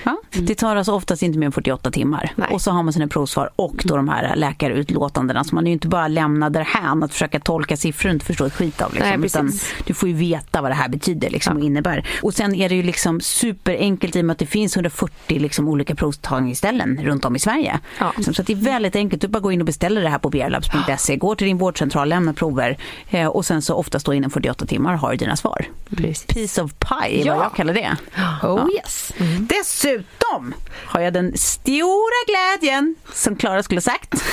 [0.03, 2.31] Ja, det tar alltså oftast inte mer än 48 timmar.
[2.35, 2.47] Nej.
[2.51, 5.43] Och så har man sina provsvar och då de här läkarutlåtandena.
[5.43, 8.45] Så man är ju inte bara lämnad därhän att försöka tolka siffror och inte förstå
[8.45, 8.93] ett skit av.
[8.93, 12.07] Liksom, Nej, du får ju veta vad det här betyder liksom, och innebär.
[12.21, 15.67] Och sen är det ju liksom superenkelt i och med att det finns 140 liksom,
[15.67, 17.79] olika provtagningsställen runt om i Sverige.
[17.99, 18.13] Ja.
[18.33, 19.21] Så, det är väldigt enkelt.
[19.21, 21.15] Du bara går in och beställer det här på brlabs.se.
[21.15, 22.77] Går till din vårdcentral, lämnar prover
[23.09, 25.65] eh, och sen så oftast då inom 48 timmar har du dina svar.
[25.97, 26.25] Precis.
[26.25, 27.35] Piece of pie är Ja.
[27.35, 27.95] vad jag kallar det.
[28.43, 29.11] Oh yes.
[29.39, 30.53] Dessutom
[30.85, 34.13] har jag den stora glädjen, som Klara skulle sagt,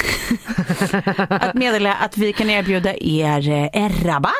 [1.28, 4.32] att meddela att vi kan erbjuda er eh, en rabatt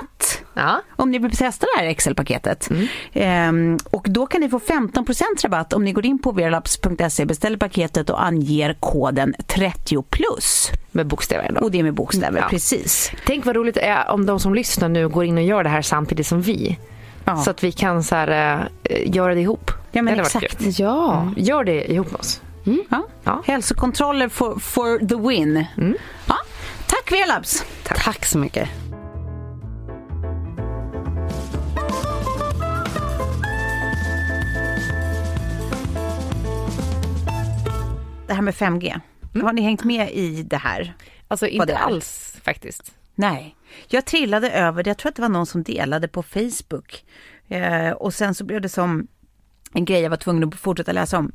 [0.57, 0.81] Ja.
[0.97, 2.69] om ni vill testa det här Excel-paketet.
[3.13, 7.57] Ehm, och då kan ni få 15% rabatt om ni går in på verlaps.se, beställer
[7.57, 10.71] paketet och anger koden 30 plus.
[10.93, 11.61] Med bokstäver då.
[11.61, 12.47] Och det är med bokstäver, Ja.
[12.51, 13.13] precis.
[13.27, 15.71] Tänk vad roligt det är om de som lyssnar nu går in och gör det
[15.71, 16.79] här samtidigt som vi.
[17.25, 17.37] Ja.
[17.37, 19.71] Så att vi kan så här, eh, göra det ihop.
[19.93, 20.57] Ja, men exakt.
[20.79, 21.29] Ja.
[21.37, 22.41] Gör det ihop med oss.
[22.91, 23.07] Ja.
[23.25, 23.43] Ja.
[23.47, 25.65] Hälsokontroller for, for the win.
[26.27, 26.37] Ja.
[26.87, 27.65] Tack Verlabs!
[27.85, 28.69] Tack så mycket.
[38.27, 39.01] Det här med 5G,
[39.43, 40.95] har ni hängt med i det här?
[41.29, 42.95] Alltså inte det alls faktiskt.
[43.15, 43.57] Nej,
[43.89, 44.91] jag trillade över det.
[44.91, 47.05] Jag tror att det var någon som delade på Facebook.
[47.49, 49.07] Eh, och sen så blev det som
[49.73, 51.33] en grej jag var tvungen att fortsätta läsa om.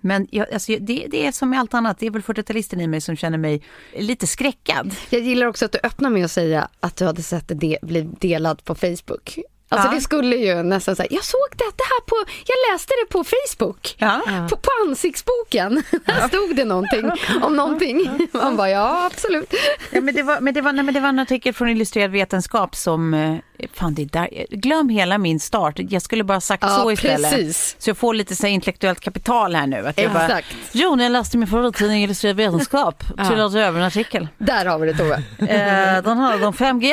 [0.00, 2.86] Men jag, alltså, det, det är som med allt annat, det är väl 40-talisten i
[2.86, 3.62] mig som känner mig
[3.98, 4.94] lite skräckad.
[5.10, 7.78] Jag gillar också att du öppnar med att säga att du hade sett det de-
[7.82, 9.38] bli delad på Facebook.
[9.72, 9.94] Alltså Ja.
[9.94, 13.24] det skulle ju nästan säga, jag såg det, det här på, jag läste det på
[13.24, 13.94] Facebook.
[13.98, 14.20] Ja.
[14.50, 17.10] På, på ansiktsboken, där stod det någonting
[17.42, 18.28] om någonting.
[18.32, 19.54] Man bara, ja absolut.
[19.90, 22.10] Ja, men, det var, men, det var, nej, men det var en artikel från Illustrerad
[22.10, 23.36] Vetenskap som, eh,
[23.74, 27.30] fan det där, glöm hela min start, jag skulle bara sagt Ja, så istället.
[27.30, 27.76] precis.
[27.78, 29.86] Så jag får lite så här, intellektuellt kapital här nu.
[29.86, 30.54] Att jag bara, Exakt.
[30.72, 34.28] jo, när jag läste min favorittidning Illustrerad Vetenskap, trillade jag över en artikel.
[34.38, 35.22] Där har vi det Tove.
[35.38, 36.92] Eh, den handlade om 5G.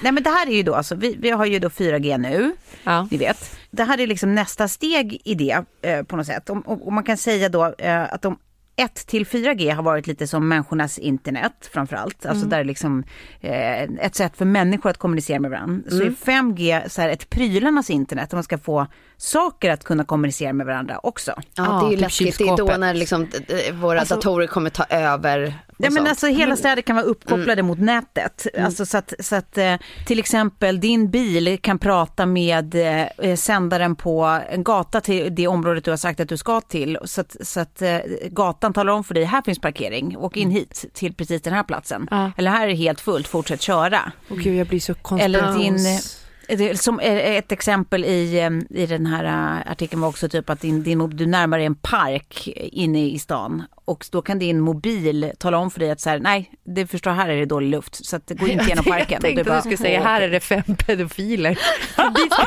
[0.00, 2.52] Nej men det här är ju då, alltså, vi, vi har ju då 4G nu,
[2.84, 3.08] Ja.
[3.10, 3.56] ni vet.
[3.70, 6.50] Det här är liksom nästa steg i det eh, på något sätt.
[6.50, 8.38] Och, och, och man kan säga då eh, att de
[8.76, 12.26] 1 till 4G har varit lite som människornas internet framförallt.
[12.26, 13.04] Alltså där är liksom
[13.40, 15.90] eh, ett sätt för människor att kommunicera med varandra.
[15.90, 18.86] Så är 5G så här ett prylarnas internet, där man ska få
[19.22, 21.34] saker att kunna kommunicera med varandra också.
[21.54, 22.38] Ja, det är ju typ läskigt.
[22.38, 25.58] Det är då när liksom, eh, våra Alltså- datorer kommer ta över.
[25.76, 26.08] Ja, men sånt.
[26.08, 28.46] alltså, hela städer kan vara uppkopplade mot nätet.
[28.58, 29.74] Alltså, så att, så att eh,
[30.06, 32.74] till exempel din bil kan prata med
[33.18, 36.98] eh, sändaren på en gata till det området du har sagt att du ska till.
[37.04, 37.98] Så att, så att eh,
[38.30, 41.62] gatan talar om för dig, här finns parkering, åk in hit till precis den här
[41.62, 42.08] platsen.
[42.10, 42.32] Ja.
[42.36, 44.12] Eller här är helt fullt, fortsätt köra.
[44.30, 46.21] Och gud, jag blir så Eller din, det
[46.74, 51.10] som ett exempel i, i den här eh, artikeln var också typ att din, din,
[51.16, 55.70] du närmar dig en park inne i stan och då kan din mobil tala om
[55.70, 58.30] för dig att så här, nej, det förstår här är det dålig luft så att
[58.34, 59.06] gå inte genom parken.
[59.10, 61.50] Jag tänkte du att du skulle säga, "Åh, här okej." är det fem pedofiler.
[62.14, 62.46] Dit ska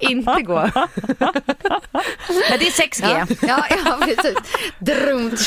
[0.00, 0.70] jag inte gå.
[1.92, 3.36] Ja, det är 6G.
[3.48, 4.34] Ja, ja precis.
[4.78, 5.40] Drumt.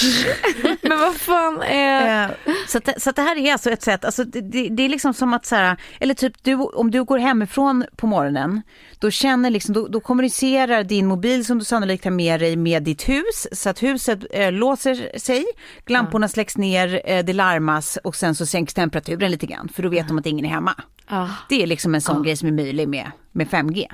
[0.82, 2.24] Men vad fan är...
[2.26, 2.32] Eh,
[2.68, 4.84] Så, att, det- så att det här är alltså ett sätt, alltså det, det, det
[4.84, 8.62] är liksom som att så här, eller typ du, om du går hemifrån på morgonen,
[9.00, 12.84] då känner liksom, då, då kommunicerar din mobil som du sannolikt har med dig med
[12.84, 15.46] ditt hus, så att huset eh, låser sig,
[15.88, 19.90] lamporna släcks ner, eh, det larmas och sen så sänks temperaturen lite grann, för då
[19.90, 20.76] vet de att ingen är hemma.
[21.10, 21.30] Ja.
[21.50, 23.86] Det är liksom en sån grej som är möjlig med, med 5G.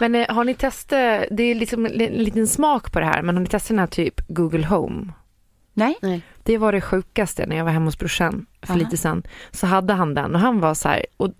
[0.00, 3.22] Men eh, har ni testat, det är liksom en li- liten smak på det här,
[3.22, 5.12] men har ni testat den här typ Google Home?
[5.74, 5.98] Nej?
[6.02, 6.22] Nej.
[6.42, 8.78] Det var det sjukaste när jag var hemma hos brorsan för Aha.
[8.78, 9.22] lite sen.
[9.50, 11.30] Så hade han den och han var så här, och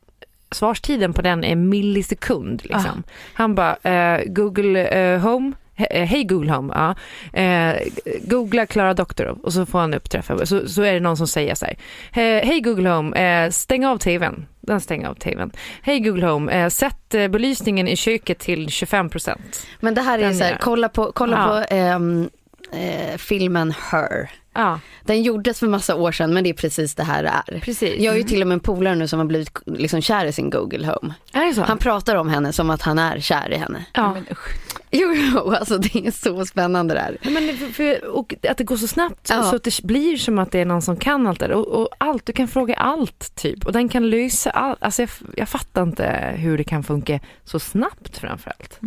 [0.50, 3.02] svarstiden på den är millisekund liksom.
[3.34, 5.52] Han bara, eh, Google eh, Home,
[5.90, 6.94] Hej Google Home, ja.
[7.40, 7.76] Eh,
[8.22, 10.46] googla Klara Doktorov och så får han upp träffen.
[10.46, 11.74] Så, så är det någon som säger så här.
[12.12, 14.46] "Eh, Hej Google Home, eh, stäng av tvn.
[14.60, 15.50] Den stänger av tvn.
[15.82, 19.66] Hej Google Home, eh, sätt eh, belysningen i köket till 25%.
[19.80, 21.64] Men det här är Den så här, är- kolla på, kolla Ja.
[21.68, 22.28] på ehm,
[22.72, 24.30] eh, filmen Her.
[24.54, 27.60] Ja, Den gjordes för massa år sedan men det är precis det här det är.
[27.60, 28.00] precis.
[28.00, 30.32] Jag har ju till och med en polare nu som har blivit liksom kär i
[30.32, 31.14] sin Google Home.
[31.32, 31.62] Är det så?
[31.62, 33.84] Han pratar om henne som att han är kär i henne.
[33.92, 34.12] ja.
[34.14, 34.56] Men, usch.
[34.92, 37.16] Jo, jo alltså det är så spännande det här.
[37.22, 39.42] Men för, för, och att det går så snabbt Ja.
[39.42, 41.88] så att det blir som att det är någon som kan allt det och, och
[41.98, 44.78] allt, du kan fråga allt typ och den kan lösa allt.
[44.82, 48.78] Alltså jag, jag fattar inte hur det kan funka så snabbt framförallt.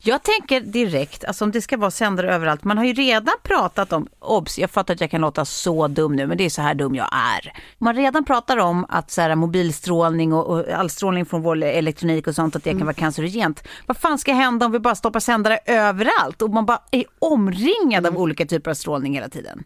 [0.00, 2.64] Jag tänker direkt, alltså om det ska vara sändare överallt.
[2.64, 6.16] Man har ju redan pratat om, obs, jag fattar att jag kan låta så dum
[6.16, 7.52] nu, men det är så här dum jag är.
[7.78, 12.26] Man redan pratar om att så här, mobilstrålning och, och all strålning från vår elektronik
[12.26, 13.68] och sånt, att det kan vara cancerogent.
[13.86, 18.06] Vad fan ska hända om vi bara stoppar sändare överallt och man bara är omringad
[18.06, 19.64] av olika typer av strålning hela tiden?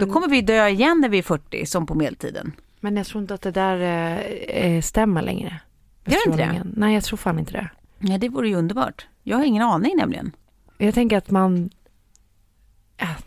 [0.00, 2.52] Då kommer vi dö igen när vi är 40, som på medeltiden.
[2.80, 5.60] Men jag tror inte att det där eh, eh, stämmer längre.
[6.04, 6.62] Gör det inte det?
[6.76, 7.70] Nej, jag tror fan inte det.
[7.98, 9.06] Ja, det vore ju underbart.
[9.22, 10.32] Jag har ingen aning nämligen.
[10.78, 11.70] Jag tänker att man...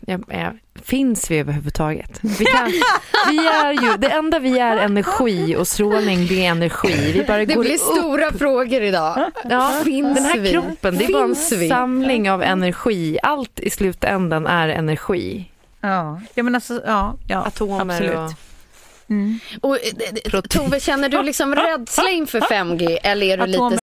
[0.00, 0.52] Ja, ja,
[0.82, 2.18] finns vi överhuvudtaget?
[2.22, 2.66] Vi, kan,
[3.30, 7.12] vi är ju, det enda vi är energi och strålning det är energi.
[7.12, 7.80] Vi bara Det går blir upp.
[7.80, 9.30] stora frågor idag.
[9.50, 10.50] Ja, Finns den här vi?
[10.50, 11.68] kroppen, det är bara en vi?
[11.68, 13.18] samling av energi.
[13.22, 15.50] Allt i slutändan är energi.
[15.80, 18.14] Ja, ja men alltså, ja, ja Atomer absolut.
[18.16, 18.32] och...
[19.10, 19.38] Mm.
[19.60, 23.70] Och, eh, eh, Tove, känner du liksom rädsla inför 5G eller är du Atomer.
[23.70, 23.82] lite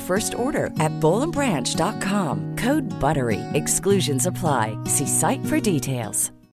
[0.01, 2.55] first order at bowlandbranch.com.
[2.57, 3.39] Code BUTTERY.
[3.53, 4.77] Exclusions apply.
[4.85, 6.31] See site for details.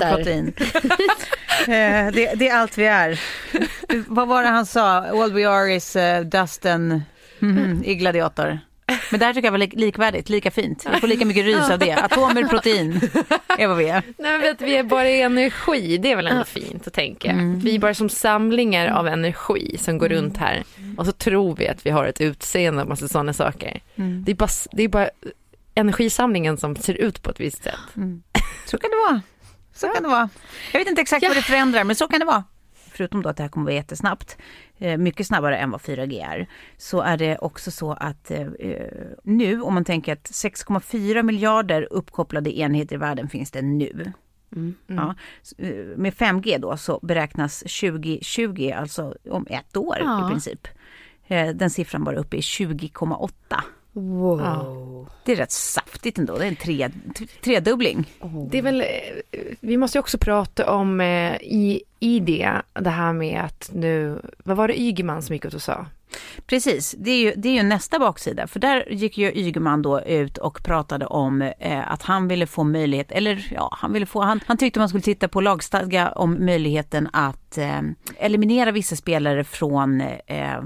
[0.00, 0.52] Protein.
[1.58, 3.20] Eh, det, det är allt vi är.
[4.06, 4.82] Vad var det han sa?
[5.22, 7.02] All we are is uh, dust and
[7.38, 8.58] mhm, i gladiator.
[9.10, 10.86] Men det här tycker jag var lik, likvärdigt, lika fint.
[10.90, 11.92] Jag får lika mycket rys av det.
[11.92, 13.00] Atomer, protein
[13.58, 14.02] är vad vi är.
[14.18, 17.34] Nej, men vet, vi är bara energi, det är väl ändå fint att tänka.
[17.64, 20.64] Vi är bara som samlingar av energi som går runt här.
[20.96, 23.80] Och så tror vi att vi har ett utseende och massa sådana saker.
[24.24, 25.10] Det, är bara, det är bara
[25.74, 27.74] energisamlingen som ser ut på ett visst sätt.
[28.66, 29.20] Så kan det vara.
[29.80, 30.28] Så kan det vara.
[30.72, 32.44] Jag vet inte exakt vad det förändrar, men så kan det vara.
[32.90, 34.36] Förutom då att det här kommer vara jättesnabbt,
[34.78, 38.46] eh, mycket snabbare än vad 4G är, så är det också så att eh,
[39.22, 44.12] nu, om man tänker att 6,4 miljarder uppkopplade enheter i världen finns det nu.
[44.86, 50.26] Ja, s- eh, med 5G då så beräknas 2020, alltså om ett år Ja.
[50.26, 50.68] i princip,
[51.26, 53.62] eh, den siffran bara uppe i 20,8.
[53.98, 55.08] Wow.
[55.24, 56.90] Det är rätt saftigt ändå, det är en tre,
[57.44, 58.10] tredubbling.
[58.50, 62.90] Det är väl, eh, vi måste ju också prata om eh, i, i det, det
[62.90, 65.86] här med att nu, vad var det Ygeman som gick ut och sa?
[66.46, 68.46] Precis, det är, ju, det är ju nästa baksida.
[68.46, 72.64] För där gick ju Ygeman då ut och pratade om eh, att han ville få
[72.64, 76.44] möjlighet, eller ja, han ville få, han, han tyckte man skulle titta på lagstadga om
[76.46, 77.80] möjligheten att eh,
[78.18, 80.56] eliminera vissa spelare från, eh,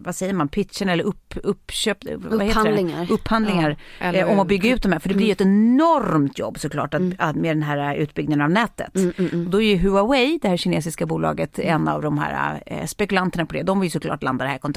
[0.00, 3.12] vad säger man, pitchen eller upp, uppköp, Upphandlingar.
[3.12, 3.76] Upphandlingar.
[4.00, 6.38] Ja, eller- eh, om att bygga ut de här, för det blir ju ett enormt
[6.38, 8.96] jobb såklart att, att med den här utbyggnaden av nätet.
[8.96, 13.46] Och då är ju Huawei, det här kinesiska bolaget, en av de här eh, spekulanterna
[13.46, 13.62] på det.
[13.62, 14.75] De vill ju såklart landa det här kontraktet.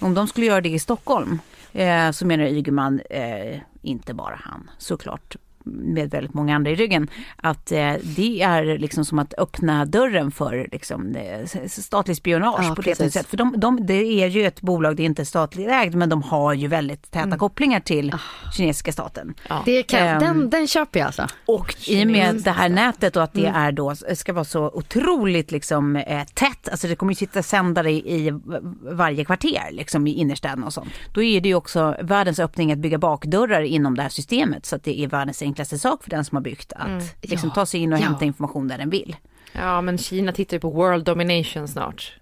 [0.00, 1.38] Om de skulle göra det i Stockholm,
[1.72, 7.08] eh, så menar Ygeman, eh, inte bara han såklart, med väldigt många andra i ryggen,
[7.36, 12.74] att eh, det är liksom som att öppna dörren för liksom, eh, statlig spionage Ja,
[12.74, 13.26] på det sättet.
[13.26, 16.22] För de, de, det är ju ett bolag, det är inte statligt ägt, men de
[16.22, 18.14] har ju väldigt täta kopplingar till
[18.56, 19.34] kinesiska staten.
[19.64, 21.26] Det kan, Ehm, den, den köper jag alltså.
[21.46, 24.70] Och i och med det här nätet och att det är då, ska vara så
[24.74, 28.40] otroligt liksom eh, tätt, alltså det kommer ju sitta sändare i, i
[28.82, 30.88] varje kvarter liksom i innerstäderna och sånt.
[31.14, 34.76] Då är det ju också världens öppning att bygga bakdörrar inom det här systemet så
[34.76, 37.80] att det är världens enklaste sak för den som har byggt att liksom ta sig
[37.80, 38.02] in och Ja.
[38.04, 39.16] hämta information där den vill.
[39.52, 42.12] Ja, men Kina tittar ju på world domination snart.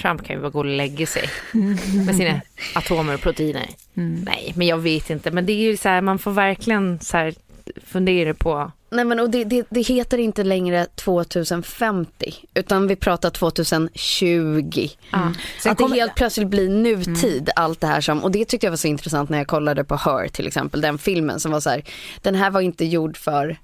[0.00, 1.28] Trump kan ju bara gå och lägga sig
[2.06, 2.40] med sina
[2.74, 3.66] atomer och proteiner.
[3.94, 5.30] Nej, men jag vet inte.
[5.30, 7.34] Men det är ju så här, man får verkligen så här
[7.84, 13.30] fundera på Nej men och det, det, det heter inte längre 2050 utan vi pratar
[13.30, 14.88] 2020.
[15.60, 18.72] Sen att det helt plötsligt blir nutid allt det här som, och det tyckte jag
[18.72, 21.70] var så intressant när jag kollade på Her till exempel, den filmen som var så
[21.70, 21.84] här,
[22.22, 23.58] den här var inte gjord för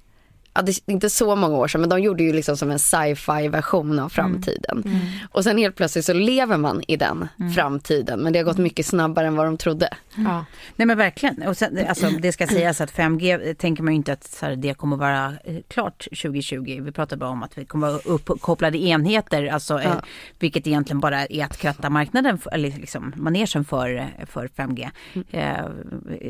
[0.57, 3.47] Ja, det inte så många år sedan men de gjorde ju liksom som en sci-fi
[3.47, 4.83] version av framtiden.
[5.31, 8.85] Och sen helt plötsligt så lever man i den framtiden men det har gått mycket
[8.85, 9.89] snabbare än vad de trodde.
[10.15, 10.45] Ja.
[10.75, 11.47] Nej men verkligen.
[11.47, 14.73] Och sen, alltså, det ska sägas att 5G tänker man ju inte att här, det
[14.73, 16.81] kommer vara eh, klart 2020.
[16.81, 19.95] Vi pratar bara om att vi kommer vara uppkopplade enheter, alltså, eh,
[20.39, 24.89] vilket egentligen bara är att kratta marknaden, eller liksom manegen för, eh, för 5G
[25.31, 25.65] eh,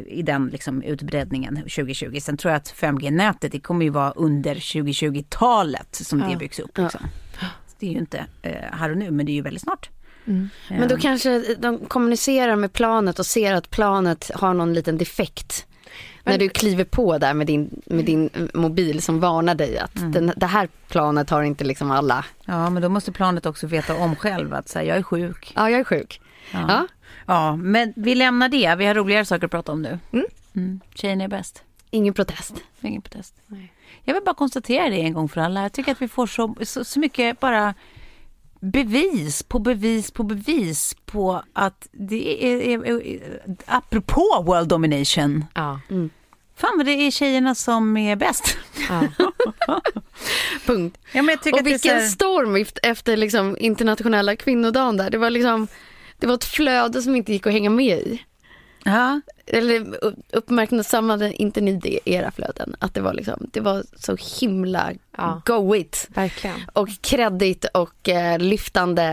[0.07, 2.19] i den liksom, utbreddningen 2020.
[2.21, 6.77] Sen tror jag att 5G-nätet, det kommer ju vara under 2020-talet som det byggs upp.
[6.77, 7.01] Liksom.
[7.79, 9.89] Det är ju inte eh, här och nu, men det är ju väldigt snart.
[10.69, 15.65] Men då kanske de kommunicerar med planet och ser att planet har någon liten defekt.
[16.23, 19.95] när du kliver på där med din, med din eh, mobil som varnar dig att
[19.95, 23.95] den, det här planet har inte liksom alla, Ja, men då måste planet också veta
[23.95, 25.51] om själv att här, jag är sjuk.
[25.55, 26.21] ja jag är sjuk.
[26.51, 26.65] Ja.
[26.67, 26.87] Ja.
[27.27, 28.75] Ja, men vi lämnar det.
[28.75, 29.99] Vi har roligare saker att prata om nu.
[30.55, 30.79] Mm.
[30.95, 31.63] Tjejen är bäst.
[31.89, 32.53] Ingen protest.
[32.81, 33.35] Ingen protest.
[34.03, 35.61] Jag vill bara konstatera det en gång för alla.
[35.61, 37.73] Jag tycker att vi får så, så, så mycket bara
[38.71, 43.19] bevis på bevis på bevis på att det är, är, är
[43.65, 45.45] apropå world domination.
[45.53, 45.79] Ja.
[46.57, 48.57] Fan vad det är tjejerna som är bäst.
[50.65, 50.97] Punkt.
[51.11, 55.09] Ja, men jag tycker Och vilken här- storm eft- efter liksom internationella kvinnodagen där.
[55.09, 55.67] Det var liksom,
[56.19, 58.21] det var ett flöde som inte gick att hänga med i.
[58.87, 59.85] Ja, Eller
[60.33, 62.75] uppmärksammade inte ni det, era flöden?
[62.79, 65.41] Att det var liksom, det var så himla Ja.
[65.45, 66.07] go-it.
[66.09, 66.55] Verkligen.
[66.73, 69.03] Och kredit och eh, lyftande,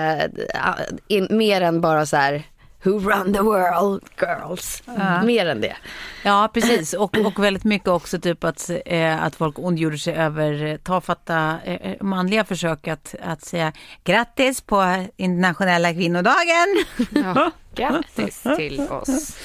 [0.55, 2.43] eh, in, mer än bara så här
[2.85, 4.83] Who run the world girls.
[5.25, 5.77] Mer än det.
[6.25, 6.93] Ja, precis.
[6.93, 11.59] Och, och väldigt mycket också typ att, eh, att folk ondgjorde sig över eh, tafatta
[11.65, 13.73] eh, manliga försök att, att säga
[14.05, 16.85] grattis på internationella kvinnodagen.
[17.11, 17.51] Ja.
[17.75, 19.37] Grattis till oss.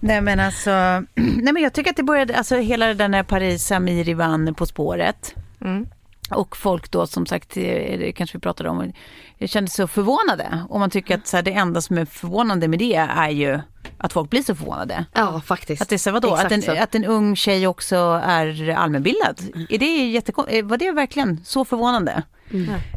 [0.00, 0.70] Nej men alltså,
[1.14, 4.54] nej men jag tycker att det började, alltså hela det där när Paris Samiri vann
[4.54, 5.34] På spåret.
[5.60, 5.86] Mm.
[6.30, 7.62] Och folk då som sagt, eh,
[7.98, 8.92] det kanske vi pratade om,
[9.38, 10.62] jag kände så förvånade.
[10.68, 13.60] Och man tycker att så här, det enda som är förvånande med det är ju
[13.98, 15.04] att folk blir så förvånade.
[15.14, 15.82] Ja, faktiskt.
[15.82, 16.34] Att det så, vadå?
[16.34, 16.72] Att en, så.
[16.72, 19.40] att en ung tjej också är allmänbildad.
[19.70, 19.86] Är det
[20.20, 22.22] jättekon- eh, var det verkligen så förvånande?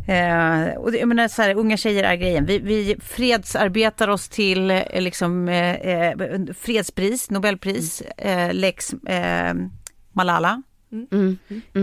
[0.07, 2.45] Eh, och det, jag menar, så här, unga tjejer är grejen.
[2.45, 6.13] Vi, vi fredsarbetar oss till eh, liksom, eh, eh,
[6.59, 9.53] fredspris, Nobelpris, eh, Lex eh,
[10.13, 10.63] Malala.
[10.91, 11.37] Mm.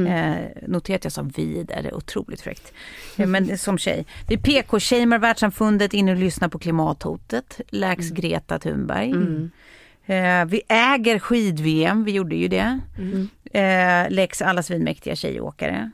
[0.07, 2.73] Eh, notera att jag sa vi där, det är otroligt fräckt.
[3.16, 4.07] Eh, men som tjej.
[4.29, 7.61] Vi PK-shamear världssamfundet in och lyssnar på klimathotet.
[7.68, 9.11] Läks Greta Thunberg.
[10.07, 12.81] Eh, vi äger skid-VM, vi gjorde ju det.
[13.53, 15.90] Eh, läcks alla svinmäktiga tjejåkare.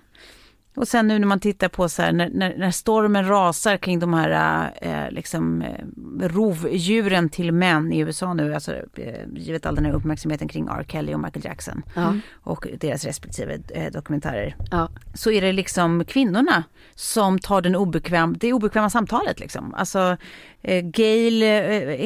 [0.76, 3.98] Och sen nu när man tittar på så här, när, när, när stormen rasar kring
[3.98, 9.74] de här eh, liksom, eh, rovdjuren till män i USA nu, alltså, eh, givet all
[9.74, 10.84] den här uppmärksamheten kring R.
[10.88, 12.14] Kelly och Michael Jackson Ja.
[12.32, 14.88] och deras respektive eh, dokumentärer, Ja.
[15.14, 19.40] så är det liksom kvinnorna som tar den obekväm, det obekväma samtalet.
[19.40, 19.74] Liksom.
[19.74, 20.16] Alltså
[20.62, 21.48] eh, Gail, eh,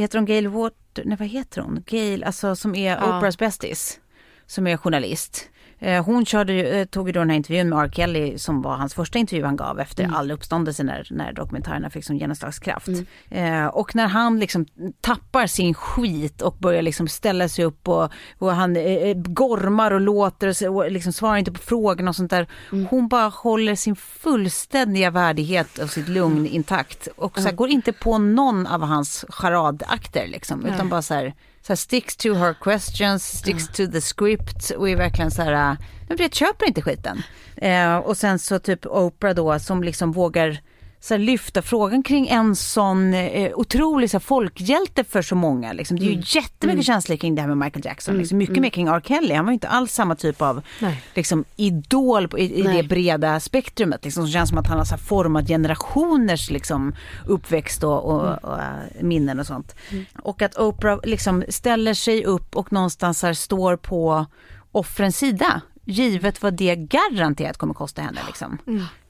[0.00, 1.82] heter hon Gail Water, nej vad heter hon?
[1.86, 3.18] Gail, alltså som är Ja.
[3.18, 4.00] Oprahs bästis,
[4.46, 5.50] som är journalist.
[5.80, 7.90] Eh, Hon körde, eh, tog ju då den här intervjun med R.
[7.94, 12.04] Kelly som var hans första intervju han gav efter all uppståndelse när, när dokumentärerna fick
[12.04, 12.88] sån genomslagskraft.
[13.30, 14.66] Eh, och när han liksom
[15.00, 20.00] tappar sin skit och börjar liksom ställa sig upp och, och han eh, gormar och
[20.00, 22.46] låter och, och liksom svarar inte på frågorna och sånt där.
[22.90, 27.92] Hon bara håller sin fullständiga värdighet och sitt lugn intakt och så här, går inte
[27.92, 31.34] på någon av hans charadakter liksom, utan bara så här
[31.68, 35.52] så här, sticks to her questions, sticks to the script och är verkligen så här,
[35.52, 35.76] äh,
[36.18, 37.22] jag köper inte skiten.
[37.56, 40.60] Eh, och sen så typ Oprah då som liksom vågar
[41.00, 45.72] så här, lyfta frågan kring en sån eh, otrolig så här, folkhjälte för så många.
[45.72, 45.98] Liksom.
[45.98, 46.24] Det är ju Mm.
[46.26, 48.18] jättemycket känslor kring det här med Michael Jackson.
[48.18, 48.38] Liksom.
[48.38, 49.00] Mycket mer kring R.
[49.04, 49.34] Kelly.
[49.34, 51.02] Han var ju inte alls samma typ av Nej.
[51.14, 54.04] liksom, idol på, i, i det breda spektrumet.
[54.04, 56.94] Liksom, som känns som att han har så här, format generationers liksom,
[57.26, 58.66] uppväxt och, och, och äh,
[59.00, 59.74] minnen och sånt.
[60.22, 64.26] Och att Oprah liksom, ställer sig upp och någonstans här, står på
[64.72, 65.60] offrens sida.
[65.90, 68.20] Givet vad det garanterat kommer kosta henne.
[68.26, 68.58] Liksom.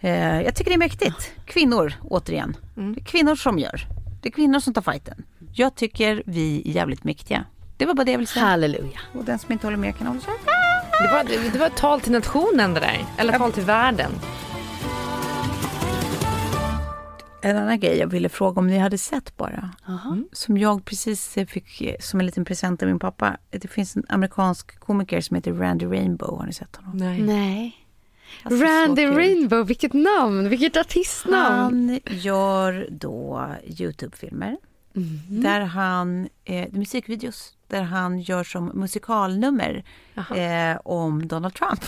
[0.01, 1.33] Eh, jag tycker det är mäktigt.
[1.47, 2.57] Kvinnor, återigen.
[2.75, 3.87] Det är kvinnor som gör.
[4.23, 5.25] Det är kvinnor som tar fighten.
[5.53, 7.45] Jag tycker vi är jävligt mäktiga.
[7.77, 8.45] Det var bara det jag ville säga.
[8.45, 9.01] Halleluja.
[9.19, 10.35] Och den som inte håller med kan hålla sig.
[11.03, 13.05] Det var, det, det var ett tal till nationen det där.
[13.17, 14.11] Eller tal till världen.
[17.41, 19.71] En annan grej jag ville fråga om ni hade sett bara.
[20.33, 23.37] Som jag precis fick som en liten present av min pappa.
[23.51, 26.39] Det finns en amerikansk komiker som heter Randy Rainbow.
[26.39, 26.97] Har ni sett honom?
[26.97, 27.23] Nej.
[27.23, 27.77] Nej.
[28.43, 29.07] Alltså, så Randy.
[29.07, 32.01] Rainbow, vilket namn, vilket artistnamn.
[32.07, 34.57] Han gör då Youtube-filmer.
[35.29, 39.85] Där han, eh, musikvideos, där han gör som musikalnummer
[40.35, 41.81] eh, om Donald Trump.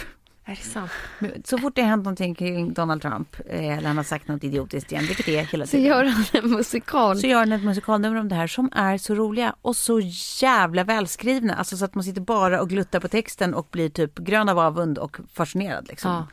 [0.51, 0.91] Är det sant?
[1.19, 4.29] Men Så fort det har hänt någonting kring Donald Trump, eh, eller han har sagt
[4.29, 5.87] något idiotiskt igen, vilket det är hela Så tiden.
[5.87, 7.19] gör han en musikal.
[7.19, 10.01] så gör han ett musikalnummer om det här som är så roliga och så
[10.43, 11.55] jävla välskrivna.
[11.55, 14.59] Alltså så att man sitter bara och gluttar på texten och blir typ grön av
[14.59, 15.89] avund och fascinerad.
[15.89, 16.11] Liksom.
[16.11, 16.27] Ja.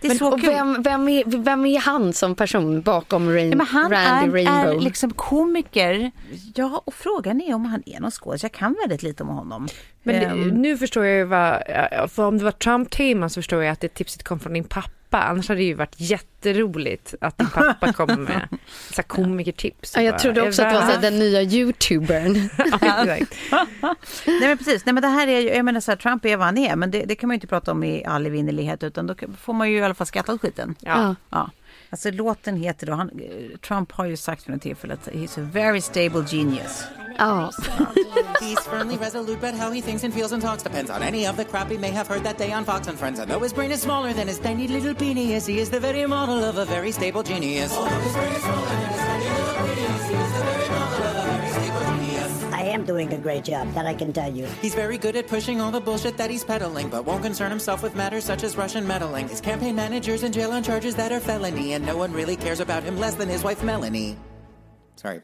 [0.00, 0.50] Det är Men, så och kul.
[0.50, 4.32] vem, vem, är, vem är han som person bakom Rain, Ja, men han Randy är,
[4.32, 4.76] Rainbow?
[4.76, 6.10] är liksom komiker.
[6.54, 8.42] Ja, och frågan är om han är någon skådis.
[8.42, 9.68] Jag kan väldigt lite om honom.
[10.02, 11.62] Men Ehm, nu förstår jag ju vad,
[12.10, 14.90] för om det var Trump-tema så förstår jag att det tipset kom från din pappa.
[15.22, 18.48] Annars hade det ju varit jätteroligt att din pappa kommer med
[18.90, 19.92] så här komikertips.
[19.96, 22.34] ja, jag Bara, trodde också att det var så den nya youtubern.
[22.80, 23.94] Ja.
[24.26, 26.36] Nej men precis, nej men det här är ju, jag menar så här, Trump är
[26.36, 28.82] vad han är men det, det kan man ju inte prata om i all evinnerlighet
[28.82, 30.74] utan då får man ju i alla fall skratta åt skiten.
[30.80, 31.14] Ja.
[31.30, 31.50] Ja.
[31.94, 35.40] Alltså låten heter då, han, eh, Trump har ju sagt vid något tillfälle att he's
[35.40, 36.84] a very stable genius.
[37.18, 37.50] Ja.
[38.40, 41.36] He's firmly resolute, but how he thinks and feels and talks depends on any of
[41.36, 43.20] the crap he may have heard that day on Fox and Friends.
[43.20, 46.06] And though his brain is smaller than his tiny little penis, he is the very
[46.06, 47.72] model of a very stable genius.
[52.64, 54.46] I am doing a great job, that I can tell you.
[54.62, 57.82] He's very good at pushing all the bullshit that he's peddling, but won't concern himself
[57.82, 59.28] with matters such as Russian meddling.
[59.28, 62.60] His campaign manager's in jail on charges that are felony, and no one really cares
[62.60, 64.16] about him less than his wife Melanie.
[64.96, 65.20] Sorry,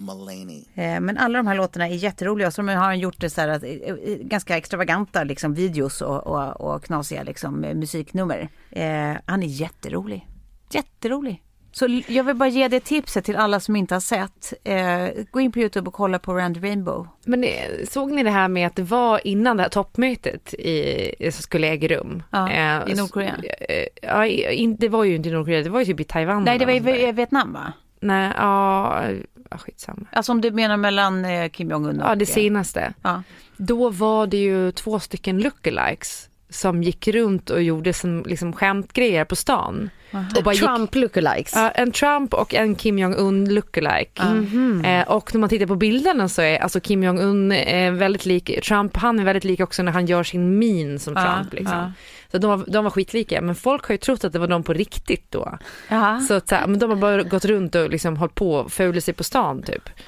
[0.00, 0.68] Mulaney.
[0.74, 3.40] Eh, Men alla de här låtarna är jätteroliga och så har han gjort det så
[3.40, 8.48] här att, eh, eh, ganska extravaganta liksom, videos och, och, och knasiga liksom, musiknummer.
[8.70, 10.26] Eh, han är jätterolig.
[10.70, 11.42] Jätterolig.
[11.72, 14.52] Så jag vill bara ge det tipset till alla som inte har sett.
[14.64, 17.08] Eh, gå in på Youtube och kolla på Randy Rainbow.
[17.24, 17.50] Men eh,
[17.90, 21.66] såg ni det här med att det var innan det här toppmötet i, som skulle
[21.66, 22.22] äga rum?
[22.30, 23.34] Ja, Eh, i Nordkorea.
[23.68, 26.44] eh, Ja, in, det var ju inte i Nordkorea, det var ju typ i Taiwan.
[26.44, 27.72] Nej, det var i Vietnam va?
[28.00, 29.02] Nej, ja,
[29.50, 30.06] ja, skitsamma.
[30.12, 32.10] Alltså om du menar mellan eh, Kim Jong-Un och...
[32.10, 32.92] Ja, det eh, senaste.
[33.02, 33.22] Ja.
[33.56, 39.24] Då var det ju två stycken lookalikes som gick runt och gjorde som liksom skämtgrejer
[39.24, 39.90] på stan.
[40.36, 41.52] Och bara gick, Trump lookalikes.
[41.54, 44.22] Ja, en Trump och en Kim Jong-Un lookalike.
[44.24, 44.84] Mhm.
[44.84, 48.60] Eh, och när man tittar på bilderna så är alltså Kim Jong-Un eh, väldigt lik
[48.62, 51.54] Trump, han är väldigt lik också när han gör sin min som Ja, Trump.
[51.54, 51.92] Liksom.
[52.30, 54.62] Så de var, de var skitlika, men folk har ju trott att det var de
[54.62, 55.58] på riktigt då.
[55.88, 56.20] Jaha.
[56.20, 59.14] Så att, men de har bara gått runt och liksom hållit på och fulat sig
[59.14, 59.90] på stan typ.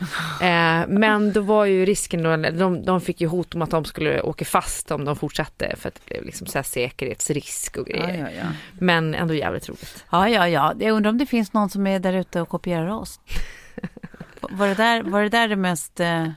[0.43, 3.85] Eh, men då var ju risken då, de, de fick ju hot om att de
[3.85, 7.87] skulle åka fast om de fortsatte för att det blev liksom så här säkerhetsrisk och
[7.87, 8.19] grejer.
[8.19, 8.47] Ja, ja, ja.
[8.79, 10.05] Men ändå jävligt roligt.
[10.11, 10.75] Ja, ja, ja.
[10.79, 13.21] Jag undrar om det finns någon som är där ute och kopierar oss.
[14.41, 16.01] Var det där, var det, där det mest...
[16.01, 16.29] Eh,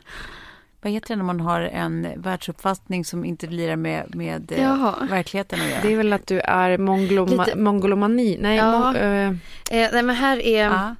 [0.86, 4.96] vad heter det när man har en världsuppfattning som inte lirar med, med eh, Jaha.
[5.10, 5.82] verkligheten att göra?
[5.82, 8.80] Det är väl att du är mongoloma, Lite- mongolomani, nej, Ja.
[8.80, 9.28] mon, eh,
[9.72, 10.96] Eh, nej men här är Ja.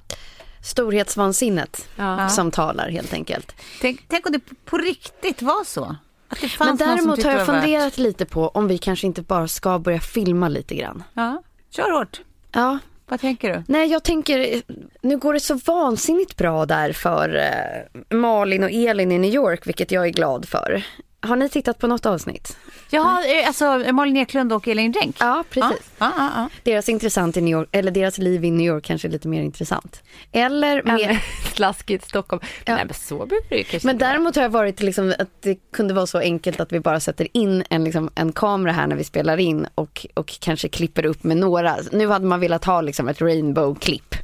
[0.62, 2.28] storhetsvansinnet ja.
[2.28, 3.54] som talar helt enkelt.
[3.80, 5.96] Tänk, tänk om det på riktigt var så.
[6.28, 9.48] Att det fanns Men däremot har jag funderat lite på om vi kanske inte bara
[9.48, 11.02] ska börja filma lite grann.
[11.14, 12.20] Ja, kör hårt.
[12.52, 12.78] Ja,
[13.08, 13.62] vad tänker du?
[13.68, 14.62] nej jag tänker,
[15.02, 19.66] nu går det så vansinnigt bra där för eh, Malin och Elin i New York,
[19.66, 20.82] vilket jag är glad för.
[21.26, 22.56] Har ni tittat på något avsnitt?
[22.90, 25.16] Ja, eh, alltså Malin Eklund och Elin Renck.
[25.20, 25.90] Ja, precis.
[25.98, 26.48] Ja, ja, ja.
[26.62, 29.42] Deras intressant i New York, eller deras liv i New York kanske är lite mer
[29.42, 30.02] intressant.
[30.32, 31.24] Eller mer,
[31.54, 32.42] Slaskigt Stockholm.
[32.66, 35.94] Nej men så behöver det kanske men däremot har jag varit liksom att det kunde
[35.94, 39.04] vara så enkelt att vi bara sätter in en, liksom, en kamera här när vi
[39.04, 41.76] spelar in och, och kanske klipper upp med några.
[41.92, 44.14] Nu hade man velat ha liksom ett rainbow-klipp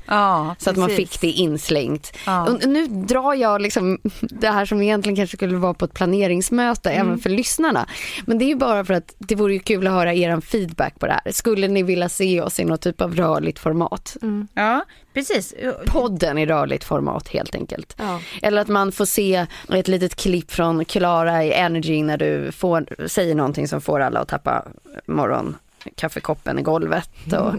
[0.58, 2.12] Så att man fick det inslängt.
[2.48, 6.90] Och nu drar jag liksom det här som egentligen kanske skulle vara på ett planeringsmöte
[6.92, 7.06] Mm.
[7.06, 7.86] även för lyssnarna.
[8.26, 10.98] Men det är ju bara för att det vore ju kul att höra er feedback
[10.98, 11.32] på det här.
[11.32, 14.16] Skulle ni vilja se oss i något typ av rörligt format?
[14.54, 14.84] Ja,
[15.14, 15.54] precis.
[15.86, 17.94] Podden i rörligt format helt enkelt.
[17.98, 18.20] Ja.
[18.42, 23.08] Eller att man får se ett litet klipp från Klara i Energy när du får,
[23.08, 24.64] säger någonting som får alla att tappa
[25.06, 27.10] morgonkaffekoppen i golvet.
[27.32, 27.54] Och,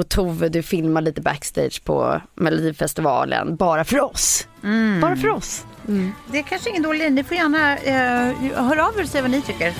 [0.00, 4.48] och Tove, du filmar lite backstage på Melodifestivalen, bara för oss.
[5.00, 5.64] Bara för oss.
[6.26, 7.12] Det är kanske ingen dålig.
[7.12, 9.74] Ni får gärna eh, höra av er och säga vad ni tycker.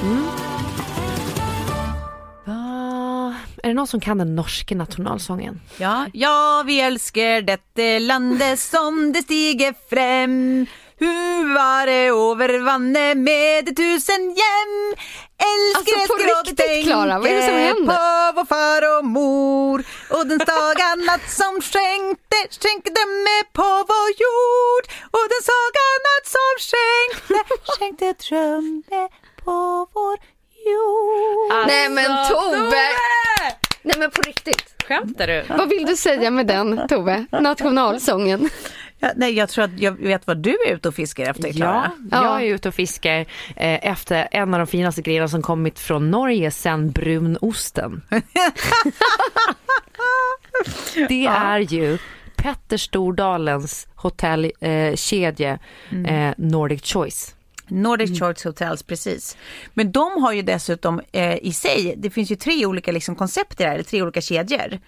[2.45, 3.35] Va?
[3.63, 5.61] Är det någon som kan den norska nationalsången?
[5.79, 10.67] Ja, ja, vi älskar dette landet som det stiger frem.
[11.01, 14.75] Hur var det över vannet med tusen hem?
[15.53, 17.95] Älskar, Alltså, på älskar och riktigt, Klara, vad är det som händer?
[17.95, 19.79] på vår far och mor
[20.11, 24.85] och den saga natt som skänkte, skänkte drömme på vår jord
[25.17, 29.09] och den saga natt som skänkte, skänkte drömme
[29.45, 30.17] på vår
[30.71, 31.67] jord.
[31.67, 32.87] Nej men Tove!
[33.83, 34.75] Nej men på riktigt.
[34.89, 35.45] Skämtar du?
[35.49, 37.27] Vad vill du säga med den Tove?
[37.33, 38.51] Nationalsången.
[39.03, 41.53] Ja, nej, jag tror att jag vet vad du är ute och fiskar efter, Ja,
[41.55, 41.93] Klara.
[42.11, 43.21] jag är ute och fiskar
[43.57, 48.03] eh, efter en av de finaste grejerna som kommit från Norge sen brunosten.
[51.09, 51.99] Det är ju
[52.37, 55.59] Petter Stordalens hotellkedje eh, kedje,
[56.07, 57.35] eh, Nordic Choice.
[57.69, 59.37] Nordic Choice Hotels, precis.
[59.75, 63.61] Men de har ju dessutom eh, i sig, det finns ju tre olika liksom, koncept
[63.61, 64.79] i det här, tre olika kedjor.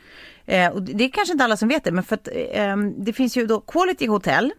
[0.47, 3.13] Eh, och det är kanske inte alla som vet det, men för att eh, det
[3.13, 4.53] finns ju då Quality Hotel.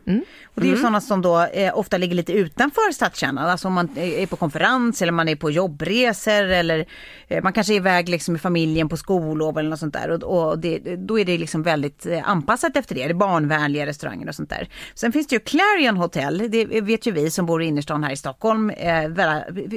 [0.45, 3.49] Och det är ju sådana som då eh, ofta ligger lite utanför stadskärnan.
[3.49, 6.85] Alltså om man är på konferens eller man är på jobbresor eller
[7.27, 10.09] eh, man kanske är iväg liksom med familjen på skollov eller något sånt där.
[10.09, 13.03] Och, och det, då är det liksom väldigt eh, anpassat efter det.
[13.03, 14.69] Det är barnvänliga restauranger och sånt där.
[14.95, 18.11] Sen finns det ju Clarion Hotel, det vet ju vi som bor i innerstan här
[18.11, 18.69] i Stockholm.
[18.69, 19.09] Eh,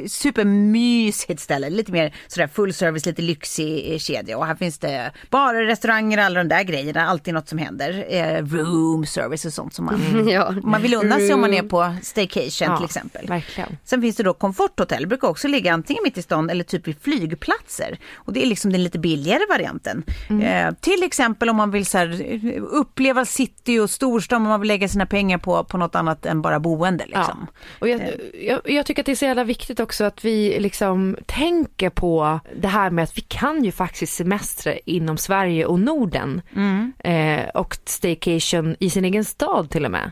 [0.07, 4.39] supermysigt ställe, lite mer sådär full service, lite lyxig eh, kedja.
[4.39, 8.07] Och här finns det barer, restauranger, alla de där grejerna, alltid något som händer.
[8.09, 10.55] Eh, room service och sånt som man, Ja.
[10.63, 13.27] man vill unna sig om man är på staycation till exempel.
[13.27, 13.77] Verkligen.
[13.85, 16.97] Sen finns det då komforthotell, brukar också ligga antingen mitt i stan eller typ vid
[17.03, 17.99] flygplatser.
[18.15, 20.03] Och det är liksom den lite billigare varianten.
[20.43, 24.61] Eh, till exempel om man vill så här, eh, uppleva city och storstan, om man
[24.61, 27.05] vill lägga sina pengar på, på något annat än bara boende.
[27.07, 27.47] Liksom.
[27.51, 27.77] Ja.
[27.79, 28.01] Och jag,
[28.43, 32.41] jag, jag tycker att det är så jävla viktigt också att vi liksom tänker på
[32.61, 36.43] det här med att vi kan ju faktiskt semestra inom Sverige och Norden.
[37.05, 40.11] Eh, och staycation i sin egen stad till och med.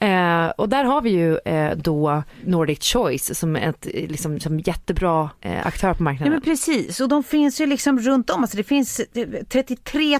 [0.00, 4.58] Eh, och där har vi ju eh, då Nordic Choice som ett eh, liksom, som
[4.60, 6.32] jättebra eh, aktör på Ja marknaden.
[6.32, 8.40] men precis, och de finns ju liksom runt om.
[8.42, 10.18] Alltså det finns eh, 33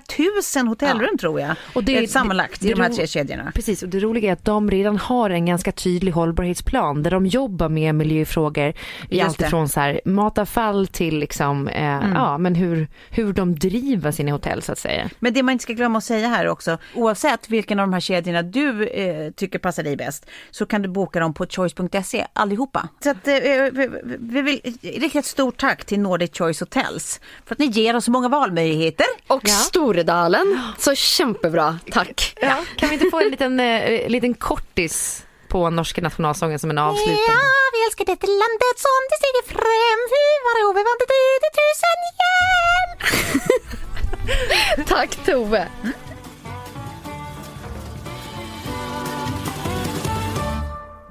[0.56, 1.56] 000 hotellrum tror jag.
[1.74, 3.52] Och det- eh, sammanlagt det- i de här det- tre kedjorna.
[3.54, 7.26] Precis, och det roliga är att de redan har en ganska tydlig hållbarhetsplan där de
[7.26, 8.72] jobbar med miljöfrågor
[9.10, 9.44] i allt det.
[9.44, 9.48] Mm.
[9.48, 14.62] ifrån så här, matavfall till liksom, eh, ja, men hur, hur de driver sina hotell
[14.62, 14.85] så att säga.
[15.18, 18.00] Men det man inte ska glömma att säga här också, oavsett vilken av de här
[18.00, 22.88] kedjorna du eh, tycker passar dig bäst, så kan du boka dem på choice.se allihopa.
[23.00, 23.34] Så att, eh,
[23.72, 27.96] vi vi vill rikta ett stort tack till Nordic Choice Hotels för att ni ger
[27.96, 29.06] oss så många valmöjligheter.
[29.26, 30.60] Och Storedalen.
[30.78, 32.34] Så kämpebra, tack.
[32.40, 36.78] Ja, kan vi inte få en liten, eh, liten kortis på norska nationalsången som en
[36.78, 37.20] avslutande?
[37.28, 37.40] Ja,
[37.72, 41.10] vi älskar detta landet som det stiger fram, hur var det övervandet
[41.46, 43.80] i tusen hem.
[44.86, 45.68] Tack Tove.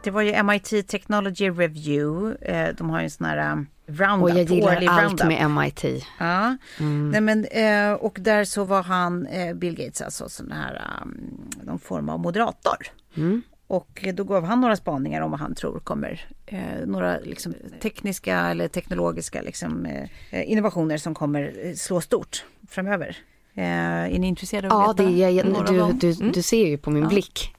[0.04, 3.56] Det var ju MIT Technology Review, eh, de har ju en sån här eh,
[3.88, 5.28] roundup, Och jag gillar allt roundup.
[5.28, 5.84] med MIT.
[6.20, 7.10] Ja, Mm.
[7.12, 11.50] Nej, men, eh, och där så var han, eh, Bill Gates, alltså sån här, um,
[11.64, 12.78] någon form av moderator.
[13.18, 13.42] Mm.
[13.68, 18.38] Och då gav han några spaningar om vad han tror kommer, eh, några liksom, tekniska
[18.40, 23.18] eller teknologiska liksom, eh, innovationer som kommer eh, slå stort framöver.
[23.54, 23.64] Eh,
[24.16, 25.30] är ni intresserade av Ja, veta?
[25.30, 26.00] jag, några av du, dem?
[26.00, 27.56] du, du ser ju på min blick.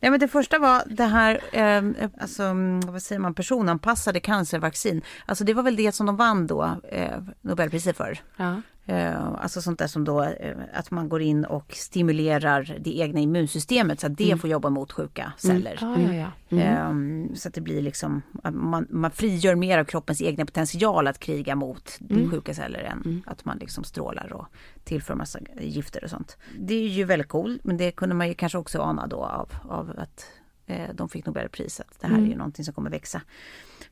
[0.00, 5.02] Ja, men det första var det här, eh, alltså, mm, vad säger man, personanpassade cancervaccin.
[5.26, 8.18] Alltså det var väl det som de vann då eh, Nobelpriset för.
[8.36, 8.62] Ja.
[8.86, 13.20] Eh, alltså sånt där som då eh, att man går in och stimulerar det egna
[13.20, 15.78] immunsystemet så att det får jobba mot sjuka celler.
[15.80, 16.58] Ja, ja, ja.
[16.58, 16.94] Eh,
[17.34, 18.22] så att det blir liksom,
[18.52, 21.98] man, man frigör mer av kroppens egna potential att kriga mot
[22.30, 24.46] sjuka celler än att man liksom strålar och
[24.84, 26.36] tillför massa gifter och sånt.
[26.58, 29.48] Det är ju väldigt coolt men det kunde man ju kanske också ana då av,
[29.68, 30.26] av att
[30.66, 31.98] eh, de fick Nobelpriset.
[32.00, 33.22] Det här är ju någonting som kommer växa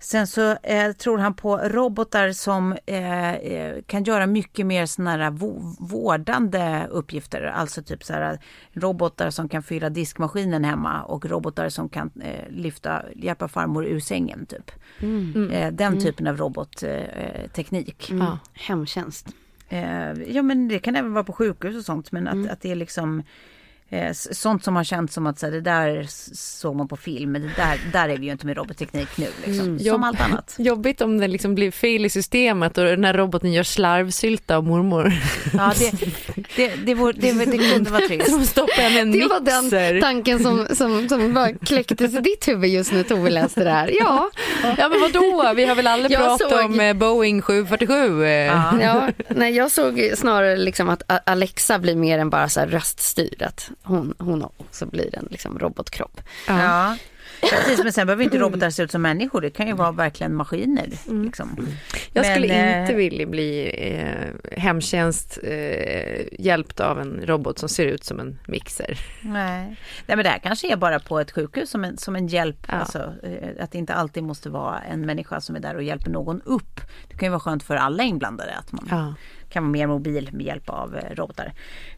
[0.03, 5.11] Sen så eh, tror han på robotar som eh, eh, kan göra mycket mer sådana
[5.11, 5.30] här
[5.80, 7.42] vårdande uppgifter.
[7.42, 8.38] Alltså typ så här
[8.72, 14.01] robotar som kan fylla diskmaskinen hemma och robotar som kan eh, lyfta, hjälpa farmor ur
[14.01, 14.70] sängen typ.
[15.53, 18.11] Eh, den typen av robotteknik.
[18.11, 18.26] Mm.
[18.53, 19.28] Hemtjänst.
[19.68, 22.70] Eh, ja men det kan även vara på sjukhus och sånt men att, att det
[22.70, 23.22] är liksom
[23.91, 27.32] eh, sånt som har känts som att så här, det där såg man på film
[27.32, 29.64] men det där, där är vi ju inte med robotteknik nu liksom.
[29.66, 30.55] Som Jobb- allt annat.
[30.59, 34.64] Jobbigt om det liksom blir fel i systemet och den här roboten gör slarvsylta av
[34.64, 35.12] mormor.
[35.53, 35.93] Ja det,
[36.57, 38.30] det, det, vore, det, det kunde vara trist.
[38.30, 40.01] Som stoppar henne en Det var den mixer.
[40.01, 43.91] tanken som, som, som bara kläcktes i ditt huvud just när Tove läste det här.
[43.99, 44.30] Ja,
[44.78, 48.24] Ja men vadå, vi har väl aldrig Jag pratat såg- om eh, Boeing 747.
[48.24, 48.30] eh.
[48.30, 48.74] Ja.
[48.82, 49.09] ja.
[49.28, 53.45] Nej, jag såg snarare liksom att Alexa blir mer än bara så här röststyrd.
[53.83, 56.20] Hon, hon också blir en liksom robotkropp.
[56.49, 56.97] Ja.
[57.41, 59.41] Precis, men sen behöver inte robotar se ut som människor.
[59.41, 60.89] Det kan ju vara verkligen maskiner.
[61.24, 61.66] Liksom.
[62.12, 67.68] Jag skulle Men, eh, inte vilja bli eh, hemtjänst eh, hjälpt av en robot som
[67.68, 68.99] ser ut som en mixer.
[69.20, 69.66] Nej.
[70.07, 72.66] Nej, men det här kanske är bara på ett sjukhus som en, som en hjälp.
[72.68, 72.74] Ja.
[72.74, 76.11] Alltså, eh, att det inte alltid måste vara en människa som är där och hjälper
[76.11, 76.81] någon upp.
[77.09, 79.14] Det kan ju vara skönt för alla inblandade att man Ja.
[79.51, 81.53] Kan vara mer mobil med hjälp av eh, robotar.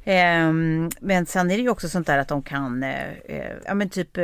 [0.05, 3.75] Ehm, men sen är det ju också sånt där att de kan, eh, eh, ja
[3.75, 4.19] men typ,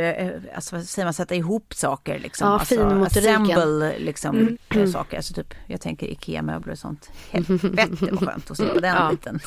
[0.55, 2.49] alltså vad säger man, sätta ihop saker liksom.
[2.49, 3.35] Ja, alltså, finmotoriken.
[3.51, 5.17] assemble liksom eh, saker.
[5.17, 7.11] Alltså typ, jag tänker IKEA-möbler och sånt.
[7.31, 9.09] Helvete vad skönt att slippa den Ja.
[9.11, 9.41] biten.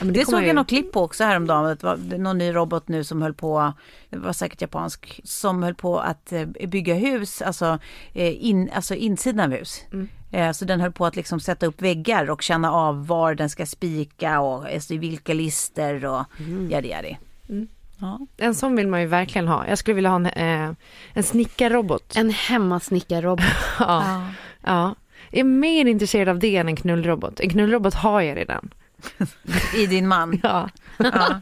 [0.00, 1.64] men det kommer såg ju- jag något klipp på också häromdagen.
[1.64, 3.72] Det var någon ny robot nu som höll på,
[4.10, 6.32] det var säkert japansk, som höll på att
[6.68, 7.78] bygga hus, alltså,
[8.14, 9.80] in, alltså insidan av hus.
[9.92, 10.08] Mm.
[10.30, 13.50] Eh, Så den höll på att liksom sätta upp väggar och känna av var den
[13.50, 16.70] ska spika och alltså, i vilka lister och Mm.
[16.72, 17.18] yadi yadi.
[18.00, 18.18] Ja.
[18.36, 19.66] En sån vill man ju verkligen ha.
[19.68, 20.74] Jag skulle vilja ha en, eh,
[21.12, 22.16] en snickarrobot.
[22.16, 23.44] En hemmasnickarrobot.
[23.78, 24.22] Ja.
[24.64, 24.94] ja.
[25.30, 27.40] Jag är mer intresserad av det än en knullrobot.
[27.40, 28.70] En knullrobot har jag redan.
[29.76, 30.40] I din man.
[30.42, 30.68] Ja.
[30.96, 31.40] Ja.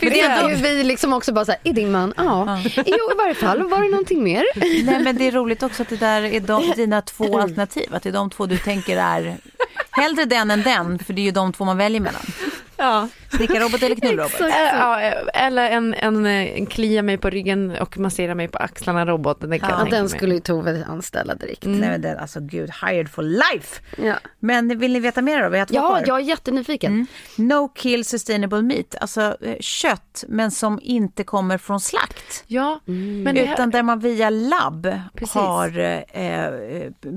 [0.00, 2.14] Men det är ju vi liksom också bara så här, är din man?
[2.16, 2.62] Ja.
[2.76, 3.62] Jo, i varje fall.
[3.62, 4.44] Var det någonting mer?
[4.84, 7.94] Nej men det är roligt också att det där är de, dina två alternativ.
[7.94, 9.36] Att det är de två du tänker är
[9.90, 10.98] hellre den än den.
[10.98, 12.22] För det är ju de två man väljer mellan.
[12.80, 13.08] Ja.
[13.36, 14.40] Snickarrobot eller knullrobot.
[14.40, 15.00] Ja,
[15.34, 19.40] eller en, en, en klia mig på ryggen och massera mig på axlarna robot.
[19.40, 21.64] Den kan Ja, den skulle ju Tove anställa direkt.
[21.64, 23.80] Nej men den, alltså gud, hired for life.
[23.96, 25.48] Ja, Men vill ni veta mer då?
[25.48, 26.04] Vi har två ja kvar.
[26.06, 26.92] jag är jättenyfiken.
[26.92, 27.06] Mm.
[27.36, 32.44] No kill sustainable meat, alltså eh, kött men som inte kommer från slakt.
[32.46, 35.34] Ja, men det här, Utan där man via labb Precis.
[35.34, 36.52] har eh, eh,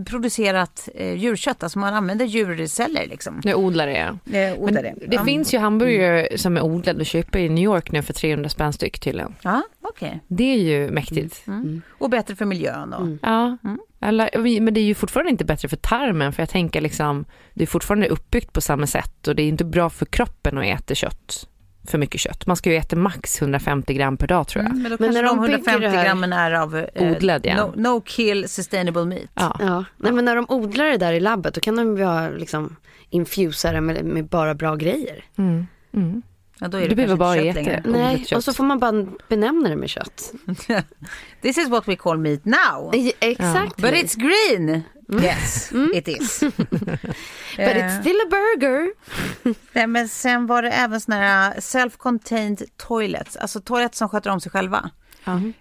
[0.05, 3.41] producerat eh, djurkött, alltså man använder djurceller liksom.
[3.43, 3.93] nu odlar det
[4.31, 4.37] ja.
[4.39, 4.93] Eh, odlar det.
[5.07, 5.23] det ja.
[5.53, 8.73] Finns ju hamburgare som är odlade och köper i New York nu för 300 spänn
[8.73, 9.35] styck tydligen.
[9.43, 10.19] Ja, okej.
[10.27, 11.47] Det är ju mäktigt.
[11.47, 11.81] Mm.
[11.99, 13.79] Och bättre för miljön och Ja, Mm.
[14.01, 17.63] eller, men det är ju fortfarande inte bättre för tarmen för jag tänker liksom det
[17.63, 20.95] är fortfarande uppbyggt på samma sätt och det är inte bra för kroppen att äta
[20.95, 21.47] kött.
[21.87, 22.45] För mycket kött.
[22.45, 24.71] Man ska ju äta max 150 gram per dag tror jag.
[24.71, 27.11] Mm, men då Men när de de bygger 150 det här- grammen är av eh,
[27.11, 27.55] Odlad, ja.
[27.65, 29.29] no, no kill sustainable meat.
[29.33, 29.57] Ja.
[29.59, 29.85] Ja.
[29.97, 32.75] Nej, men när de odlar det där i labbet då kan de ju ha liksom
[33.09, 35.23] infusare med, med bara bra grejer.
[35.37, 35.67] Mm.
[35.93, 36.21] Mm.
[36.59, 37.53] Ja, då är det Du behöver bara äta.
[37.59, 37.83] längre.
[37.85, 40.33] Nej, och så får man bara benämna det med kött.
[41.41, 42.91] This is what we call meat now.
[43.19, 43.75] Exakt.
[43.77, 44.81] But it's green.
[45.21, 46.39] Yes, it is.
[47.57, 48.87] But it's still a burger.
[49.73, 54.41] Nej, men sen var det även såna här self-contained toilets, alltså toaletter som sköter om
[54.41, 54.89] sig själva.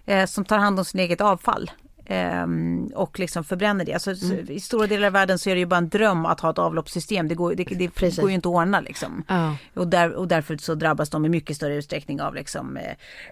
[0.05, 1.71] Eh, som tar hand om sin eget avfall.
[2.05, 3.93] Ehm, och liksom förbränner det.
[3.93, 6.39] Alltså, s- I stora delar av världen så är det ju bara en dröm att
[6.39, 7.27] ha ett avloppssystem.
[7.27, 8.19] Det går, det, det Precis.
[8.19, 9.23] går ju inte att ordna liksom.
[9.27, 9.55] Ja.
[9.73, 12.83] Och, där, och därför så drabbas de i mycket större utsträckning av liksom, eh,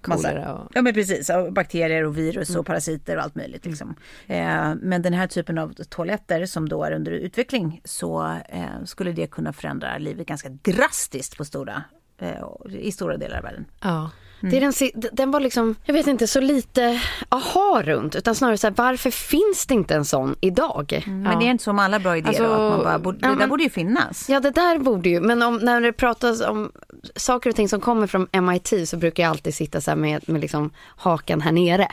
[0.07, 3.65] massa, och- Ja men precis, av bakterier och virus och parasiter och allt möjligt.
[3.65, 3.95] Liksom.
[4.27, 9.11] Eh, men den här typen av toaletter som då är under utveckling så eh, skulle
[9.11, 11.83] det kunna förändra livet ganska drastiskt på stora,
[12.19, 13.65] eh, i stora delar av världen.
[13.81, 14.09] Ja.
[14.41, 18.15] Det är den, den var liksom, jag vet inte, så lite aha runt.
[18.15, 21.03] Utan snarare så här, varför finns det inte en sån idag?
[21.07, 23.25] Men det är inte som alla bra idéer Alltså, då, att man bara, borde, det
[23.25, 24.29] ja, där men- borde ju finnas.
[24.29, 26.71] Ja, det där borde ju, men om, när det pratas om
[27.15, 30.41] saker och ting som kommer från MIT så brukar jag alltid sitta så med, med
[30.41, 31.87] liksom hakan här nere.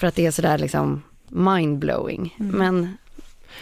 [0.00, 2.34] För att det är sådär liksom mindblowing.
[2.38, 2.96] Men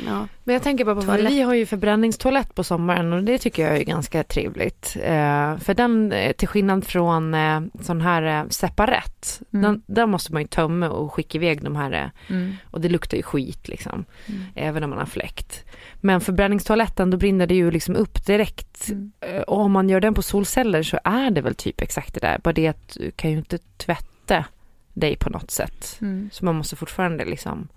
[0.07, 1.33] ja, Men jag tänker bara på, Toalett.
[1.33, 4.97] vi har ju förbränningstoalett på sommaren och det tycker jag är ganska trevligt.
[5.03, 10.33] Eh, för den, eh, till skillnad från eh, sån här eh, separat, den, där måste
[10.33, 12.55] man ju tömma och skicka iväg de här, eh, Mm.
[12.71, 14.05] och det luktar ju skit liksom,
[14.55, 15.65] även om man har fläkt.
[16.01, 18.91] Men förbränningstoaletten, då brinner det ju liksom upp direkt.
[19.21, 22.21] Eh, och om man gör den på solceller så är det väl typ exakt det
[22.21, 24.45] där, bara det att du kan ju inte tvätta
[24.93, 25.99] dig på något sätt.
[26.01, 26.31] Mm.
[26.33, 27.69] Så man måste fortfarande liksom,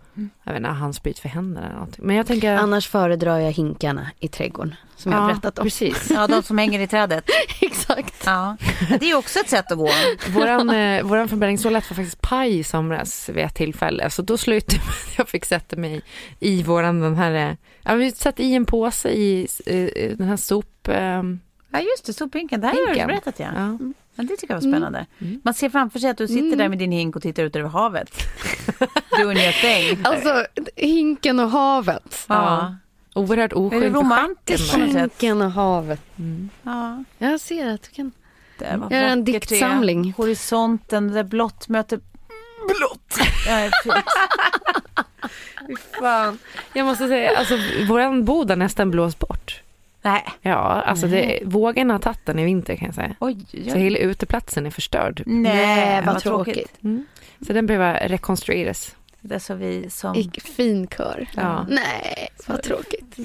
[0.44, 2.06] jag vet inte, handsprit för händerna eller någonting.
[2.08, 5.64] Men jag tänker, Annars föredrar jag hinkarna i trädgården som jag har berättat om.
[5.64, 6.10] precis.
[6.10, 7.24] Ja, de som hänger i trädet.
[7.62, 8.24] Exakt.
[8.26, 8.58] Ja.
[9.00, 9.90] Det är också ett sätt att gå.
[10.30, 14.10] Våran, eh, våran förbränningstoalett var faktiskt paj i somras vid ett tillfälle.
[14.10, 16.02] Så då slutade det med att jag fick sätta mig
[16.40, 20.38] i våran den här, eh, ja vi satt i en påse i eh, den här
[20.38, 20.88] sop...
[20.88, 21.24] Eh,
[21.72, 22.62] Ja, just det, sophinken.
[22.62, 23.48] Det här har du berättat, ja.
[23.56, 23.78] ja.
[24.20, 25.06] Ja, det tycker jag var spännande.
[25.20, 25.42] Mm.
[25.44, 27.70] Man ser framför sig att du sitter där med din hink och tittar ut över
[27.70, 28.10] havet.
[29.22, 30.00] Doing your thing.
[30.04, 30.46] Alltså,
[30.76, 32.26] hinken och havet.
[32.28, 32.76] Ja.
[33.14, 35.02] Oerhört Är oskön det för romantiskt på något sätt?
[35.02, 36.02] Hinken och havet.
[36.64, 37.04] Ja.
[37.18, 38.12] Jag ser att du kan...
[38.58, 39.32] Det Göra en det.
[39.32, 40.14] diktsamling.
[40.18, 42.00] Horisonten där blått möter
[42.78, 43.18] blått.
[43.48, 44.06] Ja, det är fint.
[46.00, 46.40] Fan.
[46.74, 47.58] Jag måste säga, alltså
[47.88, 49.62] våran bod har nästan blåst bort.
[50.12, 50.24] Nej.
[50.41, 53.16] Ja, alltså det, vågen har tagit den i vinter kan jag säga.
[53.20, 53.80] Oj, Så oj.
[53.80, 55.24] hela uteplatsen är förstörd.
[55.26, 56.53] Nej, vad vad tråkigt.
[56.55, 56.84] tråkigt.
[56.84, 57.05] Mm.
[57.47, 58.95] Så den behöver rekonstrueras.
[59.22, 60.16] Det så vi som...
[60.16, 61.28] I fin kör.
[61.36, 61.66] Ja.
[61.70, 63.16] Nej, vad tråkigt.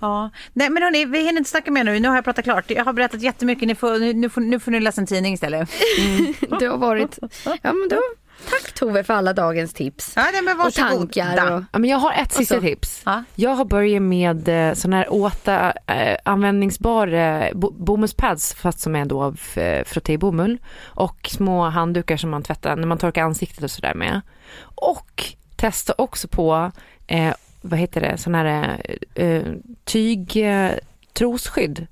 [0.00, 0.30] Ja.
[0.52, 2.00] Nej men hörni, vi hinner inte snacka mer nu.
[2.00, 2.70] Nu har jag pratat klart.
[2.70, 3.68] Jag har berättat jättemycket.
[3.68, 5.70] Ni får, nu, får, nu får ni läsa en tidning istället.
[6.60, 7.18] Det har varit...
[7.44, 8.00] Ja, men då...
[8.48, 10.12] Tack Tove för alla dagens tips.
[10.16, 11.56] Ja, nej, men Och tankar.
[11.56, 11.64] Och...
[11.72, 13.02] Ja, men jag har ett sista tips.
[13.04, 13.24] Ja.
[13.34, 18.96] Jag har börjat med eh, sån här åta eh, användningsbar eh, bo, bomullspads fast som
[18.96, 23.64] är då av eh, frottébomull och små handdukar som man tvättar när man torkar ansiktet
[23.64, 24.20] och sådär med.
[24.62, 25.24] Och
[25.56, 26.72] testa också på,
[27.06, 28.82] eh, vad heter det, sån här
[29.14, 29.42] eh,
[29.84, 30.70] tyg eh,
[31.12, 31.86] trosskydd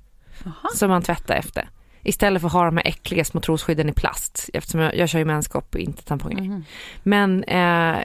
[0.75, 1.69] som man tvättar efter.
[2.09, 5.19] Istället för att ha de här äckliga små trosskydden i plast eftersom jag, jag kör
[5.19, 6.63] ju menskopp och inte tamponger.
[7.03, 7.99] Men eh,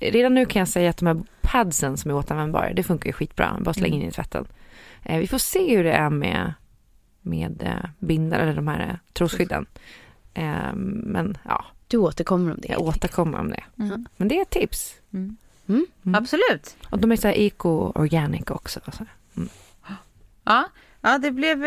[0.00, 3.12] redan nu kan jag säga att de här padsen som är återanvändbara, det funkar ju
[3.12, 3.56] skitbra.
[3.60, 4.46] Bara släng in i tvätten.
[5.02, 6.54] Eh, vi får se hur det är med,
[7.20, 9.66] med eh, bindar eller de här eh, trosskydden.
[10.34, 12.68] Eh, men ja, Du återkommer om det.
[12.68, 13.64] jag återkommer om det.
[13.78, 14.06] Mm.
[14.16, 14.94] Men det är ett tips.
[15.12, 15.36] Mm.
[16.16, 16.76] Absolut.
[16.90, 18.80] Och de är så här eco-organic också.
[18.84, 19.06] Alltså.
[20.44, 20.64] Ja,
[21.00, 21.64] ja det blev...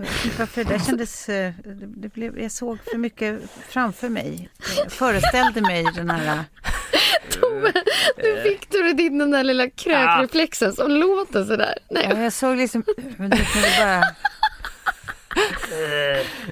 [0.00, 0.06] eh,
[0.38, 1.28] Varför det kändes...
[1.28, 1.52] eh,
[1.96, 4.48] Det blev, jag såg för mycket framför mig.
[4.78, 6.44] Jag föreställde mig den här...
[8.16, 11.78] Nu fick du din den där lilla krökreflexen som låter sådär.
[11.90, 12.06] Nej.
[12.10, 12.84] Ja, jag såg liksom...
[13.16, 13.46] Men det
[13.80, 14.02] bara...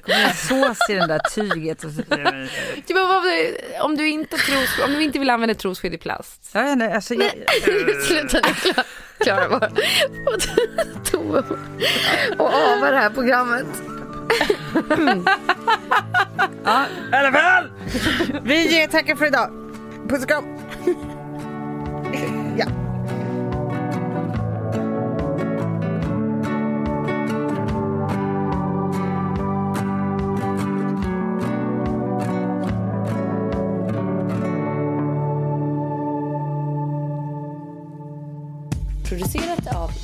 [0.01, 1.79] Kommer en sås i den där tyget.
[2.87, 3.23] Typ, vad-
[3.85, 6.49] om, du inte tros, om du inte vill använda trosskydd i plast.
[6.63, 7.31] vet inte, alltså, jag,
[8.07, 8.83] Sluta nu,
[9.23, 9.49] Klara.
[9.49, 9.69] Bara.
[11.11, 11.43] Tove
[12.37, 13.65] och ava det här programmet.
[16.65, 17.71] ja, i alla fall!
[18.43, 19.49] Vi tackar för idag.
[20.09, 20.45] Puss och kram.
[22.57, 22.65] Ja.